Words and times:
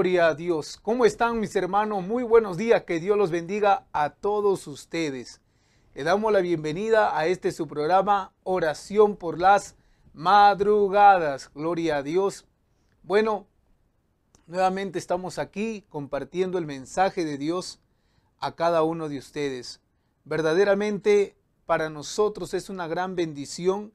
Gloria 0.00 0.28
a 0.28 0.34
Dios. 0.34 0.78
¿Cómo 0.80 1.04
están 1.04 1.40
mis 1.40 1.54
hermanos? 1.54 2.02
Muy 2.02 2.22
buenos 2.22 2.56
días. 2.56 2.84
Que 2.84 3.00
Dios 3.00 3.18
los 3.18 3.30
bendiga 3.30 3.84
a 3.92 4.08
todos 4.08 4.66
ustedes. 4.66 5.42
Le 5.92 6.04
damos 6.04 6.32
la 6.32 6.40
bienvenida 6.40 7.18
a 7.18 7.26
este 7.26 7.52
su 7.52 7.68
programa 7.68 8.32
Oración 8.42 9.14
por 9.14 9.38
las 9.38 9.76
Madrugadas. 10.14 11.50
Gloria 11.52 11.98
a 11.98 12.02
Dios. 12.02 12.46
Bueno, 13.02 13.46
nuevamente 14.46 14.98
estamos 14.98 15.38
aquí 15.38 15.84
compartiendo 15.90 16.56
el 16.56 16.64
mensaje 16.64 17.26
de 17.26 17.36
Dios 17.36 17.78
a 18.38 18.52
cada 18.52 18.82
uno 18.82 19.10
de 19.10 19.18
ustedes. 19.18 19.82
Verdaderamente 20.24 21.36
para 21.66 21.90
nosotros 21.90 22.54
es 22.54 22.70
una 22.70 22.88
gran 22.88 23.16
bendición 23.16 23.92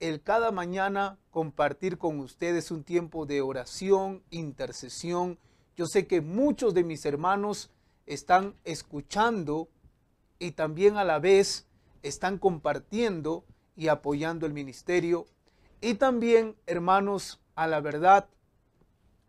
el 0.00 0.22
cada 0.22 0.50
mañana 0.50 1.18
compartir 1.30 1.98
con 1.98 2.20
ustedes 2.20 2.70
un 2.70 2.84
tiempo 2.84 3.26
de 3.26 3.40
oración, 3.40 4.22
intercesión. 4.30 5.38
Yo 5.76 5.86
sé 5.86 6.06
que 6.06 6.20
muchos 6.20 6.74
de 6.74 6.84
mis 6.84 7.04
hermanos 7.06 7.70
están 8.06 8.54
escuchando 8.64 9.68
y 10.38 10.52
también 10.52 10.96
a 10.96 11.04
la 11.04 11.18
vez 11.18 11.66
están 12.02 12.38
compartiendo 12.38 13.44
y 13.74 13.88
apoyando 13.88 14.46
el 14.46 14.52
ministerio. 14.52 15.26
Y 15.80 15.94
también, 15.94 16.56
hermanos, 16.66 17.40
a 17.54 17.66
la 17.66 17.80
verdad, 17.80 18.28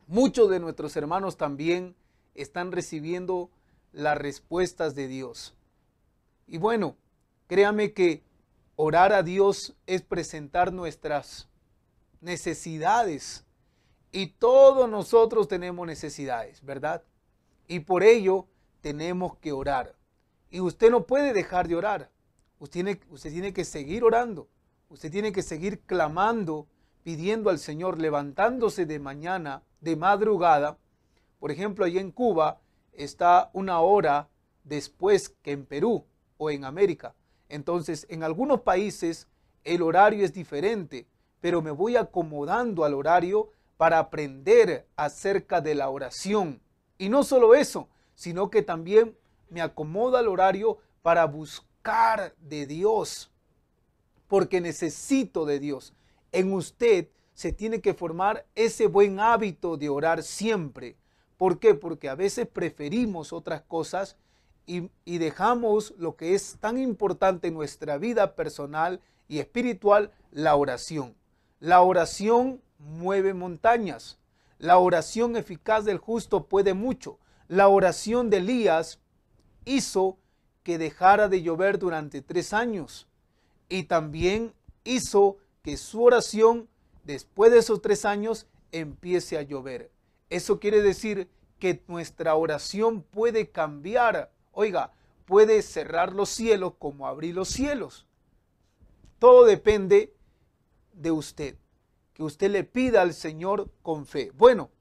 muchos 0.08 0.50
de 0.50 0.60
nuestros 0.60 0.96
hermanos 0.96 1.38
también 1.38 1.96
están 2.36 2.72
recibiendo 2.72 3.50
las 3.92 4.18
respuestas 4.18 4.96
de 4.96 5.08
Dios. 5.08 5.56
Y 6.46 6.58
bueno, 6.58 6.96
créame 7.48 7.94
que 7.94 8.24
Orar 8.80 9.12
a 9.12 9.24
Dios 9.24 9.76
es 9.88 10.04
presentar 10.04 10.72
nuestras 10.72 11.50
necesidades. 12.22 13.44
Y 14.12 14.28
todos 14.28 14.88
nosotros 14.88 15.48
tenemos 15.48 15.88
necesidades, 15.88 16.64
¿verdad? 16.64 17.04
Y 17.68 17.80
por 17.80 18.04
ello 18.04 18.46
tenemos 18.82 19.36
que 19.38 19.52
orar. 19.52 19.96
Y 20.52 20.60
usted 20.60 20.92
no 20.92 21.08
puede 21.08 21.34
dejar 21.34 21.68
de 21.68 21.76
orar. 21.76 22.12
Usted 22.60 22.74
tiene, 22.74 23.02
usted 23.10 23.32
tiene 23.32 23.52
que 23.52 23.66
seguir 23.66 24.04
orando. 24.04 24.48
Usted 24.90 25.12
tiene 25.12 25.32
que 25.32 25.42
seguir 25.42 25.80
clamando, 25.80 26.68
pidiendo 27.02 27.50
al 27.50 27.58
Señor, 27.58 28.00
levantándose 28.00 28.86
de 28.86 29.00
mañana, 29.00 29.64
de 29.82 29.96
madrugada. 29.96 30.78
Por 31.40 31.50
ejemplo, 31.50 31.84
allí 31.84 31.98
en 31.98 32.12
Cuba 32.12 32.62
está 32.94 33.50
una 33.54 33.80
hora 33.80 34.30
después 34.64 35.30
que 35.30 35.54
en 35.54 35.66
Perú 35.66 36.06
o 36.38 36.52
en 36.52 36.64
América. 36.64 37.16
Entonces, 37.50 38.06
en 38.10 38.24
algunos 38.24 38.62
países 38.62 39.28
el 39.64 39.82
horario 39.82 40.24
es 40.24 40.34
diferente, 40.34 41.08
pero 41.42 41.62
me 41.62 41.72
voy 41.72 41.96
acomodando 41.96 42.86
al 42.86 42.94
horario 42.94 43.50
para 43.78 44.00
aprender 44.00 44.88
acerca 44.96 45.62
de 45.62 45.76
la 45.76 45.90
oración. 45.90 46.62
Y 46.98 47.10
no 47.10 47.24
solo 47.24 47.54
eso, 47.54 47.90
sino 48.16 48.50
que 48.50 48.64
también 48.64 49.16
me 49.50 49.62
acomodo 49.62 50.18
al 50.18 50.28
horario 50.28 50.80
para 51.02 51.26
buscar 51.26 52.34
de 52.40 52.66
Dios, 52.66 53.32
porque 54.28 54.62
necesito 54.62 55.46
de 55.46 55.60
Dios. 55.60 55.94
En 56.32 56.54
usted 56.54 57.08
se 57.34 57.54
tiene 57.54 57.82
que 57.82 57.94
formar 57.94 58.46
ese 58.56 58.88
buen 58.88 59.20
hábito 59.20 59.78
de 59.78 59.90
orar 59.90 60.24
siempre. 60.24 60.98
¿Por 61.38 61.60
qué? 61.60 61.76
Porque 61.76 62.10
a 62.10 62.16
veces 62.16 62.48
preferimos 62.48 63.32
otras 63.32 63.62
cosas 63.62 64.18
y, 64.68 65.18
dejamos 65.18 65.94
lo 65.98 66.18
que 66.18 66.36
es 66.36 66.58
tan 66.60 66.78
importante 66.78 67.48
en 67.48 67.54
nuestra 67.54 67.98
vida 67.98 68.36
personal 68.36 69.00
y 69.30 69.40
espiritual, 69.40 70.12
la 70.32 70.56
oración. 70.56 71.16
La 71.60 71.82
oración 71.82 72.62
mueve 72.78 73.34
montañas. 73.34 74.20
La 74.60 74.78
oración 74.78 75.38
eficaz 75.38 75.86
del 75.86 75.98
justo 75.98 76.48
puede 76.48 76.74
mucho. 76.74 77.18
La 77.48 77.70
oración 77.70 78.30
de 78.30 78.38
Elías 78.38 79.00
hizo 79.64 80.18
que 80.64 80.78
dejara 80.78 81.30
de 81.30 81.42
llover 81.42 81.80
durante 81.80 82.22
tres 82.22 82.52
años. 82.52 83.08
Y 83.70 83.84
también 83.84 84.54
hizo 84.84 85.38
que 85.62 85.78
su 85.78 86.04
oración, 86.04 86.68
después 87.06 87.52
de 87.52 87.60
esos 87.60 87.82
tres 87.82 88.04
años, 88.04 88.48
empiece 88.74 89.38
a 89.38 89.44
llover. 89.44 89.92
Eso 90.30 90.60
quiere 90.60 90.82
decir 90.82 91.30
que 91.58 91.82
nuestra 91.88 92.36
oración 92.36 93.02
puede 93.02 93.50
cambiar 93.50 94.32
Oiga, 94.60 94.92
puede 95.28 95.62
cerrar 95.62 96.14
los 96.14 96.30
cielos 96.30 96.74
como 96.80 97.06
abrir 97.06 97.36
los 97.36 97.48
cielos. 97.48 98.08
Todo 99.20 99.46
depende 99.46 100.16
de 100.94 101.12
usted, 101.12 101.60
que 102.16 102.24
usted 102.24 102.50
le 102.50 102.64
pida 102.64 103.04
al 103.04 103.14
Señor 103.14 103.70
con 103.84 104.08
fe. 104.08 104.32
Bueno, 104.36 104.72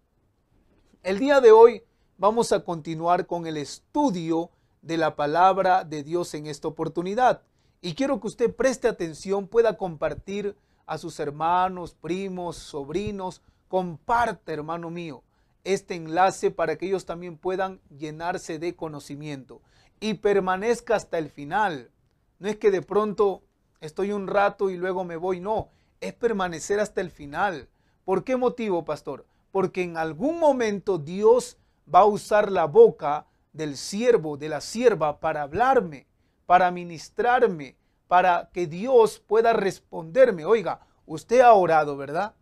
el 1.02 1.18
día 1.18 1.42
de 1.42 1.52
hoy 1.52 1.82
vamos 2.16 2.52
a 2.52 2.64
continuar 2.64 3.26
con 3.26 3.46
el 3.46 3.58
estudio 3.58 4.48
de 4.80 4.96
la 4.96 5.14
palabra 5.14 5.84
de 5.84 6.02
Dios 6.02 6.32
en 6.32 6.46
esta 6.46 6.68
oportunidad. 6.68 7.42
Y 7.82 7.94
quiero 7.94 8.18
que 8.18 8.28
usted 8.28 8.56
preste 8.56 8.88
atención, 8.88 9.46
pueda 9.46 9.76
compartir 9.76 10.56
a 10.86 10.96
sus 10.96 11.20
hermanos, 11.20 11.92
primos, 11.92 12.56
sobrinos. 12.56 13.42
Comparte, 13.68 14.54
hermano 14.54 14.88
mío 14.88 15.22
este 15.66 15.96
enlace 15.96 16.50
para 16.50 16.76
que 16.76 16.86
ellos 16.86 17.06
también 17.06 17.36
puedan 17.36 17.80
llenarse 17.98 18.58
de 18.58 18.76
conocimiento 18.76 19.60
y 19.98 20.14
permanezca 20.14 20.94
hasta 20.94 21.18
el 21.18 21.28
final. 21.28 21.90
No 22.38 22.48
es 22.48 22.56
que 22.56 22.70
de 22.70 22.82
pronto 22.82 23.42
estoy 23.80 24.12
un 24.12 24.28
rato 24.28 24.70
y 24.70 24.76
luego 24.76 25.04
me 25.04 25.16
voy, 25.16 25.40
no, 25.40 25.70
es 26.00 26.14
permanecer 26.14 26.78
hasta 26.78 27.00
el 27.00 27.10
final. 27.10 27.68
¿Por 28.04 28.22
qué 28.22 28.36
motivo, 28.36 28.84
pastor? 28.84 29.26
Porque 29.50 29.82
en 29.82 29.96
algún 29.96 30.38
momento 30.38 30.98
Dios 30.98 31.56
va 31.92 32.00
a 32.00 32.04
usar 32.06 32.52
la 32.52 32.66
boca 32.66 33.26
del 33.52 33.76
siervo, 33.76 34.36
de 34.36 34.48
la 34.48 34.60
sierva, 34.60 35.18
para 35.18 35.42
hablarme, 35.42 36.06
para 36.46 36.70
ministrarme, 36.70 37.76
para 38.06 38.50
que 38.52 38.68
Dios 38.68 39.18
pueda 39.18 39.52
responderme. 39.52 40.44
Oiga, 40.44 40.80
usted 41.06 41.40
ha 41.40 41.54
orado, 41.54 41.96
¿verdad? 41.96 42.34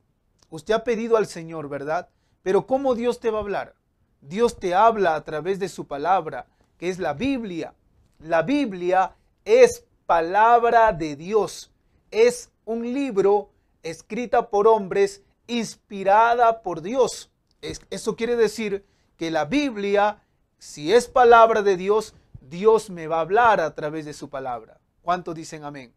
Usted 0.51 0.75
ha 0.75 0.85
pedido 0.85 1.17
al 1.17 1.27
Señor, 1.27 1.71
¿verdad? 1.71 2.11
Pero 2.44 2.66
¿cómo 2.66 2.94
Dios 2.94 3.21
te 3.21 3.31
va 3.31 3.38
a 3.38 3.41
hablar? 3.41 3.75
Dios 4.21 4.60
te 4.60 4.75
habla 4.75 5.16
a 5.16 5.25
través 5.25 5.59
de 5.59 5.71
su 5.71 5.87
palabra, 5.87 6.47
que 6.77 6.91
es 6.91 6.99
la 6.99 7.15
Biblia. 7.15 7.75
La 8.19 8.43
Biblia 8.43 9.16
es 9.47 9.87
palabra 10.05 10.93
de 10.93 11.16
Dios. 11.16 11.72
Es 12.10 12.50
un 12.66 12.93
libro 12.93 13.49
escrita 13.82 14.50
por 14.50 14.69
hombres, 14.69 15.22
inspirada 15.47 16.62
por 16.62 16.82
Dios. 16.82 17.31
Eso 17.62 18.15
quiere 18.15 18.37
decir 18.37 18.84
que 19.16 19.31
la 19.31 19.47
Biblia, 19.47 20.22
si 20.59 20.93
es 20.93 21.09
palabra 21.09 21.62
de 21.62 21.78
Dios, 21.78 22.15
Dios 22.43 22.91
me 22.91 23.06
va 23.06 23.16
a 23.16 23.21
hablar 23.21 23.59
a 23.62 23.75
través 23.75 24.05
de 24.05 24.12
su 24.12 24.28
palabra. 24.28 24.78
¿Cuántos 25.00 25.34
dicen 25.34 25.65
amén? 25.65 25.94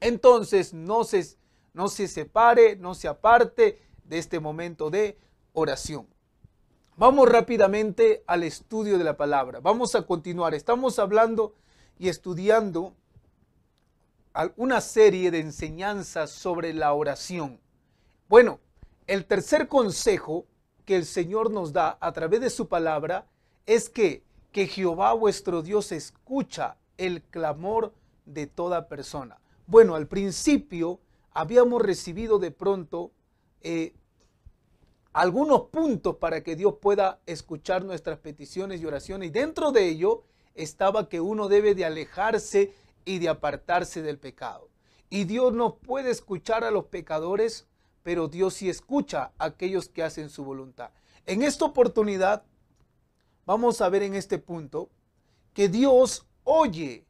Entonces 0.00 0.72
no 0.72 1.04
se, 1.04 1.36
no 1.74 1.88
se 1.88 2.08
separe, 2.08 2.76
no 2.76 2.94
se 2.94 3.06
aparte 3.06 3.82
de 4.04 4.18
este 4.18 4.40
momento 4.40 4.88
de 4.88 5.18
oración. 5.52 6.06
Vamos 6.96 7.28
rápidamente 7.28 8.22
al 8.26 8.42
estudio 8.42 8.98
de 8.98 9.04
la 9.04 9.16
palabra. 9.16 9.60
Vamos 9.60 9.94
a 9.94 10.02
continuar. 10.02 10.54
Estamos 10.54 10.98
hablando 10.98 11.54
y 11.98 12.08
estudiando 12.08 12.94
una 14.56 14.80
serie 14.80 15.30
de 15.30 15.40
enseñanzas 15.40 16.30
sobre 16.30 16.72
la 16.72 16.92
oración. 16.92 17.60
Bueno, 18.28 18.60
el 19.06 19.26
tercer 19.26 19.68
consejo 19.68 20.46
que 20.84 20.96
el 20.96 21.04
Señor 21.04 21.50
nos 21.50 21.72
da 21.72 21.98
a 22.00 22.12
través 22.12 22.40
de 22.40 22.50
su 22.50 22.68
palabra 22.68 23.26
es 23.66 23.88
que, 23.88 24.22
que 24.52 24.66
Jehová 24.66 25.12
vuestro 25.12 25.62
Dios 25.62 25.92
escucha 25.92 26.76
el 26.98 27.22
clamor 27.22 27.94
de 28.26 28.46
toda 28.46 28.88
persona. 28.88 29.38
Bueno, 29.66 29.94
al 29.94 30.06
principio 30.06 31.00
habíamos 31.32 31.82
recibido 31.82 32.38
de 32.38 32.50
pronto 32.50 33.12
eh, 33.60 33.94
algunos 35.12 35.62
puntos 35.64 36.16
para 36.16 36.42
que 36.42 36.56
Dios 36.56 36.74
pueda 36.80 37.20
escuchar 37.26 37.84
nuestras 37.84 38.18
peticiones 38.18 38.80
y 38.80 38.86
oraciones. 38.86 39.28
Y 39.28 39.32
dentro 39.32 39.72
de 39.72 39.88
ello 39.88 40.24
estaba 40.54 41.08
que 41.08 41.20
uno 41.20 41.48
debe 41.48 41.74
de 41.74 41.84
alejarse 41.84 42.74
y 43.04 43.18
de 43.18 43.28
apartarse 43.28 44.02
del 44.02 44.18
pecado. 44.18 44.68
Y 45.10 45.24
Dios 45.24 45.52
no 45.52 45.76
puede 45.76 46.10
escuchar 46.10 46.64
a 46.64 46.70
los 46.70 46.86
pecadores, 46.86 47.66
pero 48.02 48.28
Dios 48.28 48.54
sí 48.54 48.70
escucha 48.70 49.32
a 49.38 49.46
aquellos 49.46 49.88
que 49.88 50.02
hacen 50.02 50.30
su 50.30 50.44
voluntad. 50.44 50.90
En 51.26 51.42
esta 51.42 51.66
oportunidad, 51.66 52.44
vamos 53.44 53.80
a 53.80 53.88
ver 53.88 54.02
en 54.02 54.14
este 54.14 54.38
punto 54.38 54.88
que 55.52 55.68
Dios 55.68 56.26
oye 56.44 57.04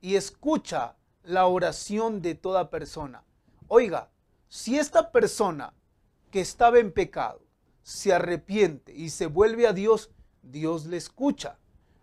y 0.00 0.16
escucha 0.16 0.96
la 1.22 1.46
oración 1.46 2.22
de 2.22 2.34
toda 2.34 2.70
persona. 2.70 3.22
Oiga, 3.68 4.10
si 4.48 4.78
esta 4.78 5.12
persona 5.12 5.74
que 6.30 6.40
estaba 6.40 6.78
en 6.78 6.92
pecado 6.92 7.42
se 7.82 8.12
arrepiente 8.12 8.94
y 8.94 9.10
se 9.10 9.26
vuelve 9.26 9.66
a 9.66 9.72
Dios, 9.72 10.10
Dios 10.42 10.86
le 10.86 10.96
escucha. 10.96 11.58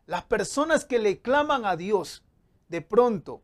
Las 0.06 0.24
personas 0.24 0.86
que 0.86 1.00
le 1.00 1.22
claman 1.22 1.66
a 1.66 1.76
Dios 1.76 2.24
de 2.70 2.82
pronto 2.82 3.42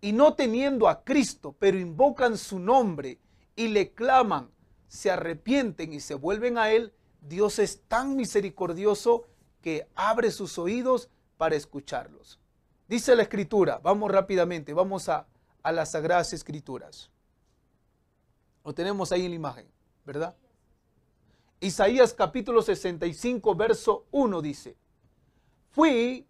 y 0.00 0.12
no 0.12 0.34
teniendo 0.34 0.88
a 0.88 1.04
Cristo, 1.04 1.54
pero 1.58 1.78
invocan 1.78 2.36
su 2.36 2.58
nombre 2.58 3.18
y 3.56 3.68
le 3.68 3.92
claman, 3.92 4.50
se 4.88 5.10
arrepienten 5.10 5.92
y 5.92 6.00
se 6.00 6.14
vuelven 6.14 6.58
a 6.58 6.70
Él, 6.70 6.92
Dios 7.20 7.58
es 7.58 7.82
tan 7.88 8.16
misericordioso 8.16 9.26
que 9.60 9.88
abre 9.94 10.30
sus 10.30 10.58
oídos 10.58 11.08
para 11.38 11.54
escucharlos. 11.54 12.40
Dice 12.88 13.14
la 13.14 13.22
escritura, 13.22 13.78
vamos 13.82 14.10
rápidamente, 14.10 14.74
vamos 14.74 15.08
a, 15.08 15.26
a 15.62 15.72
las 15.72 15.92
sagradas 15.92 16.32
escrituras. 16.32 17.10
Lo 18.64 18.74
tenemos 18.74 19.12
ahí 19.12 19.24
en 19.24 19.30
la 19.30 19.36
imagen, 19.36 19.71
¿verdad? 20.04 20.36
Isaías 21.60 22.12
capítulo 22.12 22.60
65, 22.62 23.54
verso 23.54 24.06
1 24.10 24.42
dice, 24.42 24.76
fui 25.70 26.26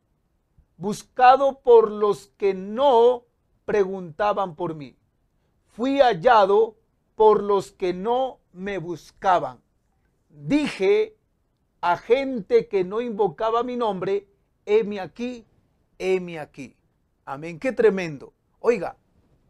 buscado 0.77 1.61
por 1.61 1.91
los 1.91 2.29
que 2.37 2.55
no 2.55 3.25
preguntaban 3.65 4.57
por 4.57 4.75
mí. 4.75 4.97
Fui 5.69 6.01
hallado 6.01 6.77
por 7.15 7.43
los 7.43 7.73
que 7.73 7.95
no 7.95 8.41
me 8.53 8.79
buscaban. 8.79 9.61
Dije 10.29 11.17
a 11.81 11.97
gente 11.97 12.69
que 12.69 12.85
no 12.85 13.01
invocaba 13.01 13.63
mi 13.63 13.77
nombre, 13.77 14.27
heme 14.67 15.01
aquí, 15.01 15.47
heme 15.99 16.39
aquí. 16.39 16.77
Amén, 17.25 17.59
qué 17.59 17.73
tremendo. 17.73 18.35
Oiga, 18.61 18.97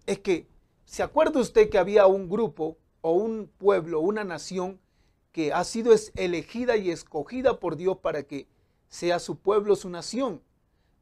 es 0.06 0.20
que, 0.20 0.46
¿se 0.84 1.02
acuerda 1.02 1.40
usted 1.40 1.68
que 1.68 1.78
había 1.78 2.06
un 2.06 2.28
grupo 2.28 2.76
o 3.02 3.12
un 3.12 3.50
pueblo, 3.58 4.00
una 4.00 4.24
nación 4.24 4.80
que 5.32 5.52
ha 5.52 5.64
sido 5.64 5.94
elegida 6.14 6.76
y 6.76 6.90
escogida 6.90 7.60
por 7.60 7.76
Dios 7.76 7.98
para 7.98 8.22
que 8.22 8.46
sea 8.88 9.18
su 9.18 9.36
pueblo, 9.36 9.76
su 9.76 9.90
nación? 9.90 10.42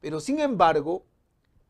Pero 0.01 0.21
sin 0.21 0.41
embargo, 0.41 1.05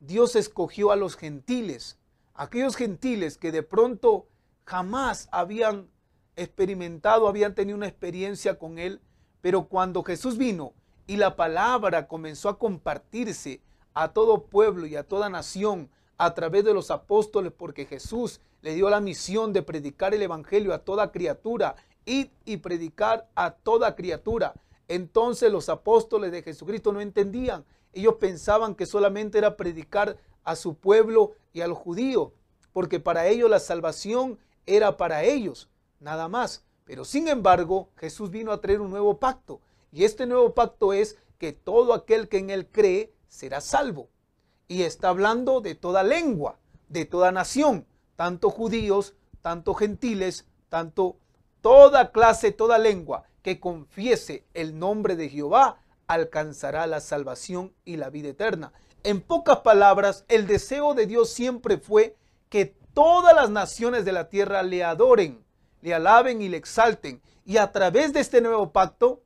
Dios 0.01 0.37
escogió 0.37 0.93
a 0.93 0.97
los 0.97 1.17
gentiles, 1.17 1.99
aquellos 2.35 2.77
gentiles 2.77 3.37
que 3.37 3.53
de 3.53 3.63
pronto 3.63 4.27
jamás 4.65 5.29
habían 5.31 5.91
experimentado, 6.37 7.29
habían 7.29 7.55
tenido 7.55 7.77
una 7.77 7.89
experiencia 7.89 8.59
con 8.59 8.79
Él, 8.79 9.01
pero 9.41 9.65
cuando 9.65 10.03
Jesús 10.03 10.39
vino 10.39 10.73
y 11.07 11.17
la 11.17 11.37
palabra 11.37 12.07
comenzó 12.09 12.49
a 12.49 12.59
compartirse 12.59 13.61
a 13.95 14.13
todo 14.13 14.45
pueblo 14.45 14.87
y 14.87 14.97
a 14.97 15.07
toda 15.07 15.29
nación 15.29 15.91
a 16.17 16.35
través 16.35 16.65
de 16.65 16.75
los 16.75 16.91
apóstoles, 16.91 17.53
porque 17.53 17.87
Jesús 17.87 18.41
le 18.63 18.75
dio 18.75 18.91
la 18.91 19.01
misión 19.01 19.53
de 19.53 19.63
predicar 19.63 20.15
el 20.15 20.23
Evangelio 20.23 20.75
a 20.75 20.79
toda 20.79 21.13
criatura, 21.13 21.77
ir 22.05 22.31
y 22.45 22.59
predicar 22.59 23.29
a 23.35 23.53
toda 23.53 23.95
criatura. 23.95 24.55
Entonces 24.89 25.53
los 25.53 25.69
apóstoles 25.69 26.33
de 26.33 26.43
Jesucristo 26.43 26.93
no 26.93 27.01
entendían 27.01 27.65
ellos 27.93 28.17
pensaban 28.21 28.75
que 28.75 28.87
solamente 28.87 29.39
era 29.39 29.57
predicar 29.57 30.17
a 30.45 30.57
su 30.57 30.75
pueblo 30.75 31.33
y 31.53 31.61
a 31.61 31.69
los 31.69 31.79
judíos, 31.79 32.31
porque 32.73 33.01
para 33.01 33.27
ellos 33.27 33.51
la 33.51 33.59
salvación 33.59 34.39
era 34.67 34.97
para 34.97 35.25
ellos, 35.25 35.69
nada 35.99 36.29
más. 36.29 36.65
Pero 36.85 37.05
sin 37.05 37.29
embargo, 37.29 37.91
Jesús 37.97 38.31
vino 38.31 38.53
a 38.53 38.61
traer 38.61 38.81
un 38.81 38.91
nuevo 38.91 39.19
pacto. 39.19 39.61
Y 39.93 40.05
este 40.05 40.27
nuevo 40.27 40.55
pacto 40.55 40.93
es 40.93 41.19
que 41.39 41.53
todo 41.53 41.95
aquel 41.95 42.29
que 42.29 42.39
en 42.39 42.51
él 42.51 42.69
cree 42.71 43.13
será 43.29 43.61
salvo. 43.61 44.09
Y 44.69 44.83
está 44.83 45.09
hablando 45.09 45.61
de 45.61 45.75
toda 45.75 46.03
lengua, 46.03 46.59
de 46.89 47.05
toda 47.05 47.33
nación, 47.33 47.87
tanto 48.21 48.51
judíos, 48.51 49.15
tanto 49.41 49.73
gentiles, 49.73 50.45
tanto 50.69 51.17
toda 51.63 52.13
clase, 52.13 52.53
toda 52.53 52.77
lengua 52.77 53.25
que 53.41 53.59
confiese 53.59 54.45
el 54.53 54.79
nombre 54.79 55.17
de 55.17 55.31
Jehová 55.31 55.81
alcanzará 56.07 56.87
la 56.87 57.01
salvación 57.01 57.73
y 57.87 57.97
la 57.97 58.11
vida 58.11 58.29
eterna. 58.29 58.75
En 59.05 59.23
pocas 59.23 59.61
palabras, 59.61 60.27
el 60.29 60.47
deseo 60.47 60.93
de 60.93 61.07
Dios 61.07 61.31
siempre 61.31 61.79
fue 61.79 62.15
que 62.51 62.67
todas 62.93 63.35
las 63.35 63.49
naciones 63.49 64.05
de 64.05 64.13
la 64.13 64.29
tierra 64.29 64.63
le 64.63 64.85
adoren, 64.85 65.43
le 65.81 65.95
alaben 65.95 66.43
y 66.43 66.51
le 66.51 66.59
exalten. 66.59 67.23
Y 67.47 67.57
a 67.57 67.73
través 67.73 68.13
de 68.13 68.21
este 68.21 68.43
nuevo 68.43 68.71
pacto 68.71 69.23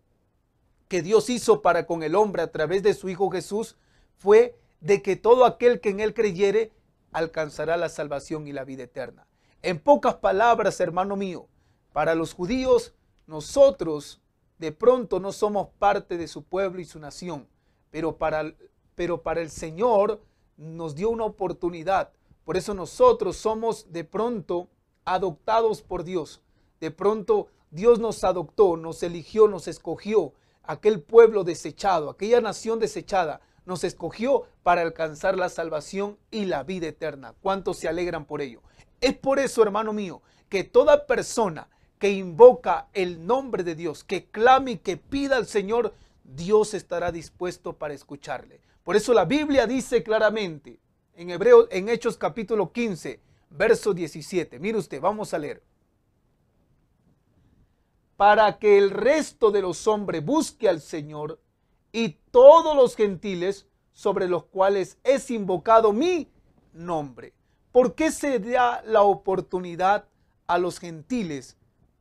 que 0.87 1.03
Dios 1.03 1.31
hizo 1.31 1.63
para 1.63 1.85
con 1.85 2.05
el 2.05 2.15
hombre 2.15 2.43
a 2.43 2.53
través 2.53 2.85
de 2.85 2.95
su 2.95 3.09
Hijo 3.09 3.29
Jesús, 3.29 3.77
fue 4.19 4.57
de 4.81 5.03
que 5.03 5.17
todo 5.17 5.47
aquel 5.47 5.81
que 5.81 5.89
en 5.89 5.99
él 5.99 6.15
creyere 6.15 6.71
alcanzará 7.15 7.77
la 7.77 7.89
salvación 7.89 8.47
y 8.47 8.53
la 8.53 8.65
vida 8.65 8.83
eterna. 8.83 9.27
En 9.63 9.79
pocas 9.79 10.17
palabras, 10.17 10.81
hermano 10.81 11.17
mío, 11.17 11.49
para 11.93 12.15
los 12.17 12.35
judíos, 12.35 12.93
nosotros 13.27 14.21
de 14.59 14.73
pronto 14.73 15.21
no 15.21 15.33
somos 15.33 15.69
parte 15.79 16.19
de 16.19 16.27
su 16.27 16.43
pueblo 16.43 16.81
y 16.81 16.85
su 16.85 16.99
nación, 16.99 17.49
pero 17.91 18.19
para, 18.19 18.53
pero 18.97 19.23
para 19.23 19.41
el 19.41 19.51
Señor 19.51 20.21
nos 20.57 20.97
dio 20.97 21.09
una 21.09 21.25
oportunidad. 21.25 22.11
Por 22.45 22.57
eso 22.57 22.75
nosotros 22.75 23.37
somos 23.37 23.93
de 23.93 24.03
pronto 24.03 24.69
adoptados 25.05 25.83
por 25.83 26.03
Dios. 26.03 26.43
De 26.81 26.91
pronto 26.91 27.47
Dios 27.71 28.01
nos 28.01 28.25
adoptó, 28.25 28.77
nos 28.77 29.03
eligió, 29.05 29.47
nos 29.47 29.69
escogió. 29.69 30.33
Aquel 30.65 31.01
pueblo 31.01 31.45
desechado, 31.45 32.11
aquella 32.11 32.41
nación 32.41 32.81
desechada, 32.81 33.41
nos 33.67 33.85
escogió 33.85 34.45
para 34.63 34.83
alcanzar 34.83 35.37
la 35.37 35.49
salvación 35.49 36.19
y 36.31 36.45
la 36.45 36.63
vida 36.63 36.89
eterna. 36.89 37.35
¿Cuántos 37.41 37.79
se 37.79 37.89
alegran 37.89 38.25
por 38.25 38.41
ello? 38.41 38.63
Es 39.01 39.17
por 39.17 39.39
eso, 39.39 39.63
hermano 39.63 39.93
mío, 39.93 40.23
que 40.49 40.65
toda 40.65 41.07
persona 41.07 41.69
que 41.99 42.11
invoca 42.11 42.89
el 42.93 43.27
nombre 43.27 43.63
de 43.63 43.75
Dios, 43.75 44.05
que 44.05 44.27
clame 44.27 44.73
y 44.73 44.79
que 44.79 44.97
pida 44.97 45.37
al 45.37 45.47
Señor, 45.47 45.95
Dios 46.25 46.75
estará 46.75 47.13
dispuesto 47.13 47.75
para 47.75 47.95
escucharle. 47.95 48.61
Por 48.83 48.97
eso 48.97 49.15
la 49.15 49.25
Biblia 49.25 49.67
dice 49.67 50.03
claramente 50.03 50.79
en 51.17 51.31
Hebreo, 51.31 51.69
en 51.71 51.89
Hechos 51.89 52.17
capítulo 52.17 52.73
15, 52.73 53.21
verso 53.51 53.95
17. 53.95 54.59
Mire 54.59 54.79
usted, 54.79 55.01
vamos 55.01 55.33
a 55.33 55.39
leer. 55.39 55.63
Para 58.17 58.59
que 58.59 58.79
el 58.79 58.91
resto 58.91 59.51
de 59.51 59.63
los 59.63 59.87
hombres 59.87 60.25
busque 60.25 60.69
al 60.69 60.81
Señor 60.81 61.41
y 61.95 62.19
todos 62.33 62.77
los 62.77 62.97
gentiles 62.97 63.69
sobre 63.93 64.29
los 64.29 64.47
cuales 64.47 64.99
es 65.05 65.31
invocado 65.31 65.93
mi 65.93 66.29
nombre. 66.73 67.33
¿Por 67.71 67.95
qué 67.95 68.11
se 68.11 68.41
da 68.41 68.83
la 68.85 69.03
oportunidad 69.03 70.09
a 70.49 70.59
los 70.59 70.81
gentiles 70.81 71.57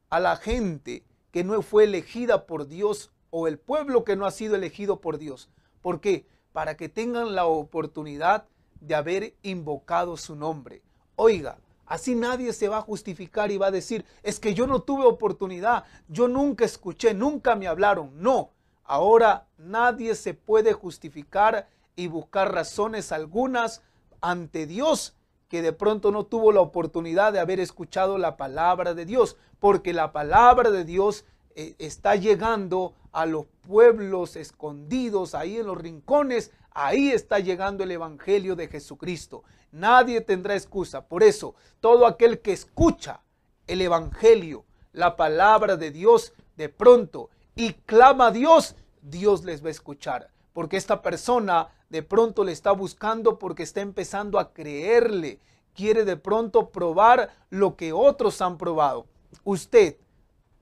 a 0.09 0.19
la 0.19 0.35
gente 0.35 1.03
que 1.31 1.43
no 1.43 1.61
fue 1.61 1.83
elegida 1.83 2.47
por 2.47 2.67
Dios 2.67 3.11
o 3.29 3.47
el 3.47 3.59
pueblo 3.59 4.03
que 4.03 4.15
no 4.15 4.25
ha 4.25 4.31
sido 4.31 4.55
elegido 4.55 4.99
por 4.99 5.19
Dios. 5.19 5.49
¿Por 5.81 6.01
qué? 6.01 6.27
Para 6.51 6.75
que 6.75 6.89
tengan 6.89 7.35
la 7.35 7.45
oportunidad 7.45 8.45
de 8.79 8.95
haber 8.95 9.35
invocado 9.41 10.17
su 10.17 10.35
nombre. 10.35 10.81
Oiga, 11.15 11.57
así 11.85 12.15
nadie 12.15 12.53
se 12.53 12.67
va 12.67 12.77
a 12.77 12.81
justificar 12.81 13.51
y 13.51 13.57
va 13.57 13.67
a 13.67 13.71
decir, 13.71 14.05
es 14.21 14.39
que 14.39 14.53
yo 14.53 14.67
no 14.67 14.81
tuve 14.81 15.05
oportunidad, 15.05 15.83
yo 16.07 16.27
nunca 16.27 16.65
escuché, 16.65 17.13
nunca 17.13 17.55
me 17.55 17.67
hablaron. 17.67 18.11
No, 18.21 18.51
ahora 18.83 19.47
nadie 19.57 20.15
se 20.15 20.33
puede 20.33 20.73
justificar 20.73 21.67
y 21.95 22.07
buscar 22.07 22.53
razones 22.53 23.11
algunas 23.11 23.81
ante 24.21 24.65
Dios 24.65 25.15
que 25.53 25.61
de 25.61 25.71
pronto 25.71 26.11
no 26.11 26.25
tuvo 26.25 26.51
la 26.51 26.61
oportunidad 26.61 27.31
de 27.31 27.39
haber 27.39 27.59
escuchado 27.59 28.17
la 28.17 28.37
palabra 28.37 28.95
de 28.95 29.05
Dios, 29.05 29.37
porque 29.59 29.93
la 29.93 30.11
palabra 30.11 30.71
de 30.71 30.83
Dios 30.83 31.25
eh, 31.55 31.75
está 31.77 32.15
llegando 32.15 32.95
a 33.11 33.27
los 33.27 33.45
pueblos 33.61 34.35
escondidos, 34.35 35.35
ahí 35.35 35.57
en 35.57 35.67
los 35.67 35.77
rincones, 35.77 36.51
ahí 36.71 37.11
está 37.11 37.37
llegando 37.37 37.83
el 37.83 37.91
Evangelio 37.91 38.55
de 38.55 38.67
Jesucristo. 38.67 39.43
Nadie 39.71 40.21
tendrá 40.21 40.55
excusa. 40.55 41.07
Por 41.07 41.21
eso, 41.21 41.53
todo 41.79 42.07
aquel 42.07 42.39
que 42.39 42.53
escucha 42.53 43.21
el 43.67 43.81
Evangelio, 43.81 44.65
la 44.91 45.15
palabra 45.15 45.77
de 45.77 45.91
Dios, 45.91 46.33
de 46.57 46.69
pronto, 46.69 47.29
y 47.55 47.73
clama 47.73 48.27
a 48.27 48.31
Dios, 48.31 48.75
Dios 49.01 49.43
les 49.43 49.63
va 49.63 49.67
a 49.67 49.71
escuchar. 49.71 50.29
Porque 50.53 50.77
esta 50.77 51.01
persona 51.01 51.69
de 51.89 52.03
pronto 52.03 52.43
le 52.43 52.51
está 52.51 52.71
buscando 52.71 53.39
porque 53.39 53.63
está 53.63 53.81
empezando 53.81 54.39
a 54.39 54.53
creerle. 54.53 55.39
Quiere 55.73 56.05
de 56.05 56.17
pronto 56.17 56.69
probar 56.69 57.33
lo 57.49 57.75
que 57.75 57.93
otros 57.93 58.41
han 58.41 58.57
probado. 58.57 59.07
Usted 59.43 59.97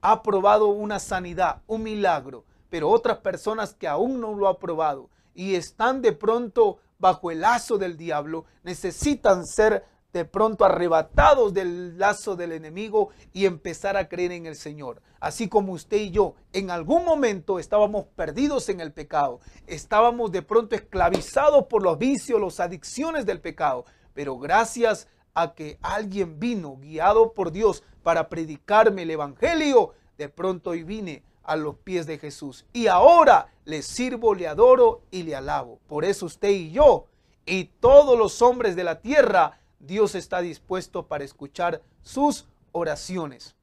ha 0.00 0.22
probado 0.22 0.68
una 0.68 0.98
sanidad, 0.98 1.62
un 1.66 1.82
milagro, 1.82 2.44
pero 2.70 2.90
otras 2.90 3.18
personas 3.18 3.74
que 3.74 3.86
aún 3.86 4.20
no 4.20 4.34
lo 4.34 4.48
han 4.48 4.56
probado 4.56 5.10
y 5.34 5.54
están 5.54 6.02
de 6.02 6.12
pronto 6.12 6.78
bajo 6.98 7.30
el 7.30 7.40
lazo 7.40 7.78
del 7.78 7.96
diablo, 7.96 8.44
necesitan 8.62 9.46
ser 9.46 9.84
de 10.12 10.24
pronto 10.26 10.64
arrebatados 10.64 11.54
del 11.54 11.98
lazo 11.98 12.36
del 12.36 12.52
enemigo 12.52 13.08
y 13.32 13.46
empezar 13.46 13.96
a 13.96 14.08
creer 14.08 14.32
en 14.32 14.46
el 14.46 14.56
Señor. 14.56 15.00
Así 15.20 15.48
como 15.48 15.72
usted 15.72 15.96
y 15.96 16.10
yo 16.10 16.34
en 16.52 16.70
algún 16.70 17.04
momento 17.04 17.58
estábamos 17.58 18.06
perdidos 18.14 18.68
en 18.68 18.80
el 18.80 18.92
pecado, 18.92 19.40
estábamos 19.66 20.30
de 20.30 20.42
pronto 20.42 20.74
esclavizados 20.74 21.66
por 21.66 21.82
los 21.82 21.98
vicios, 21.98 22.40
las 22.40 22.60
adicciones 22.60 23.24
del 23.24 23.40
pecado, 23.40 23.86
pero 24.12 24.38
gracias 24.38 25.08
a 25.34 25.54
que 25.54 25.78
alguien 25.80 26.38
vino 26.38 26.76
guiado 26.76 27.32
por 27.32 27.50
Dios 27.50 27.82
para 28.02 28.28
predicarme 28.28 29.02
el 29.02 29.12
Evangelio, 29.12 29.92
de 30.18 30.28
pronto 30.28 30.70
hoy 30.70 30.82
vine 30.82 31.22
a 31.42 31.56
los 31.56 31.76
pies 31.76 32.06
de 32.06 32.18
Jesús. 32.18 32.66
Y 32.72 32.86
ahora 32.86 33.48
le 33.64 33.80
sirvo, 33.80 34.34
le 34.34 34.46
adoro 34.46 35.02
y 35.10 35.22
le 35.22 35.34
alabo. 35.34 35.80
Por 35.86 36.04
eso 36.04 36.26
usted 36.26 36.50
y 36.50 36.70
yo 36.70 37.06
y 37.46 37.64
todos 37.64 38.18
los 38.18 38.42
hombres 38.42 38.76
de 38.76 38.84
la 38.84 39.00
tierra 39.00 39.58
Dios 39.82 40.14
está 40.14 40.40
dispuesto 40.40 41.08
para 41.08 41.24
escuchar 41.24 41.82
sus 42.02 42.46
oraciones. 42.70 43.56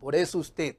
Por 0.00 0.14
eso 0.14 0.38
usted, 0.38 0.78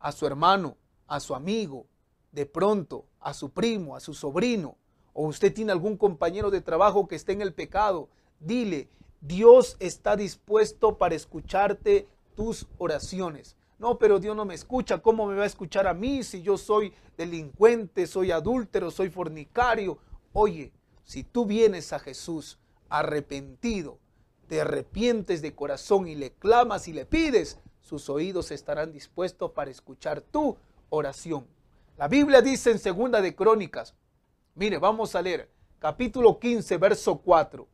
a 0.00 0.10
su 0.10 0.26
hermano, 0.26 0.78
a 1.06 1.20
su 1.20 1.34
amigo, 1.34 1.86
de 2.32 2.46
pronto 2.46 3.04
a 3.20 3.34
su 3.34 3.50
primo, 3.50 3.94
a 3.94 4.00
su 4.00 4.14
sobrino, 4.14 4.78
o 5.12 5.26
usted 5.26 5.52
tiene 5.52 5.72
algún 5.72 5.98
compañero 5.98 6.50
de 6.50 6.62
trabajo 6.62 7.08
que 7.08 7.16
esté 7.16 7.32
en 7.32 7.42
el 7.42 7.52
pecado, 7.52 8.08
dile, 8.40 8.88
Dios 9.20 9.76
está 9.80 10.16
dispuesto 10.16 10.96
para 10.96 11.14
escucharte 11.14 12.08
tus 12.36 12.66
oraciones. 12.78 13.54
No, 13.78 13.98
pero 13.98 14.18
Dios 14.18 14.34
no 14.34 14.46
me 14.46 14.54
escucha. 14.54 15.02
¿Cómo 15.02 15.26
me 15.26 15.36
va 15.36 15.42
a 15.42 15.46
escuchar 15.46 15.86
a 15.86 15.94
mí 15.94 16.22
si 16.22 16.40
yo 16.40 16.56
soy 16.56 16.94
delincuente, 17.18 18.06
soy 18.06 18.30
adúltero, 18.30 18.90
soy 18.90 19.10
fornicario? 19.10 19.98
Oye, 20.32 20.72
si 21.04 21.22
tú 21.22 21.44
vienes 21.44 21.92
a 21.92 21.98
Jesús 21.98 22.58
arrepentido, 22.88 23.98
te 24.46 24.60
arrepientes 24.60 25.42
de 25.42 25.54
corazón 25.54 26.08
y 26.08 26.14
le 26.14 26.32
clamas 26.32 26.88
y 26.88 26.92
le 26.92 27.06
pides, 27.06 27.58
sus 27.80 28.08
oídos 28.08 28.50
estarán 28.50 28.92
dispuestos 28.92 29.52
para 29.52 29.70
escuchar 29.70 30.20
tu 30.20 30.56
oración. 30.90 31.46
La 31.96 32.08
Biblia 32.08 32.42
dice 32.42 32.70
en 32.70 32.78
Segunda 32.78 33.20
de 33.20 33.34
Crónicas, 33.34 33.94
mire, 34.54 34.78
vamos 34.78 35.14
a 35.14 35.22
leer 35.22 35.50
capítulo 35.78 36.38
15, 36.38 36.76
verso 36.76 37.18
4. 37.18 37.66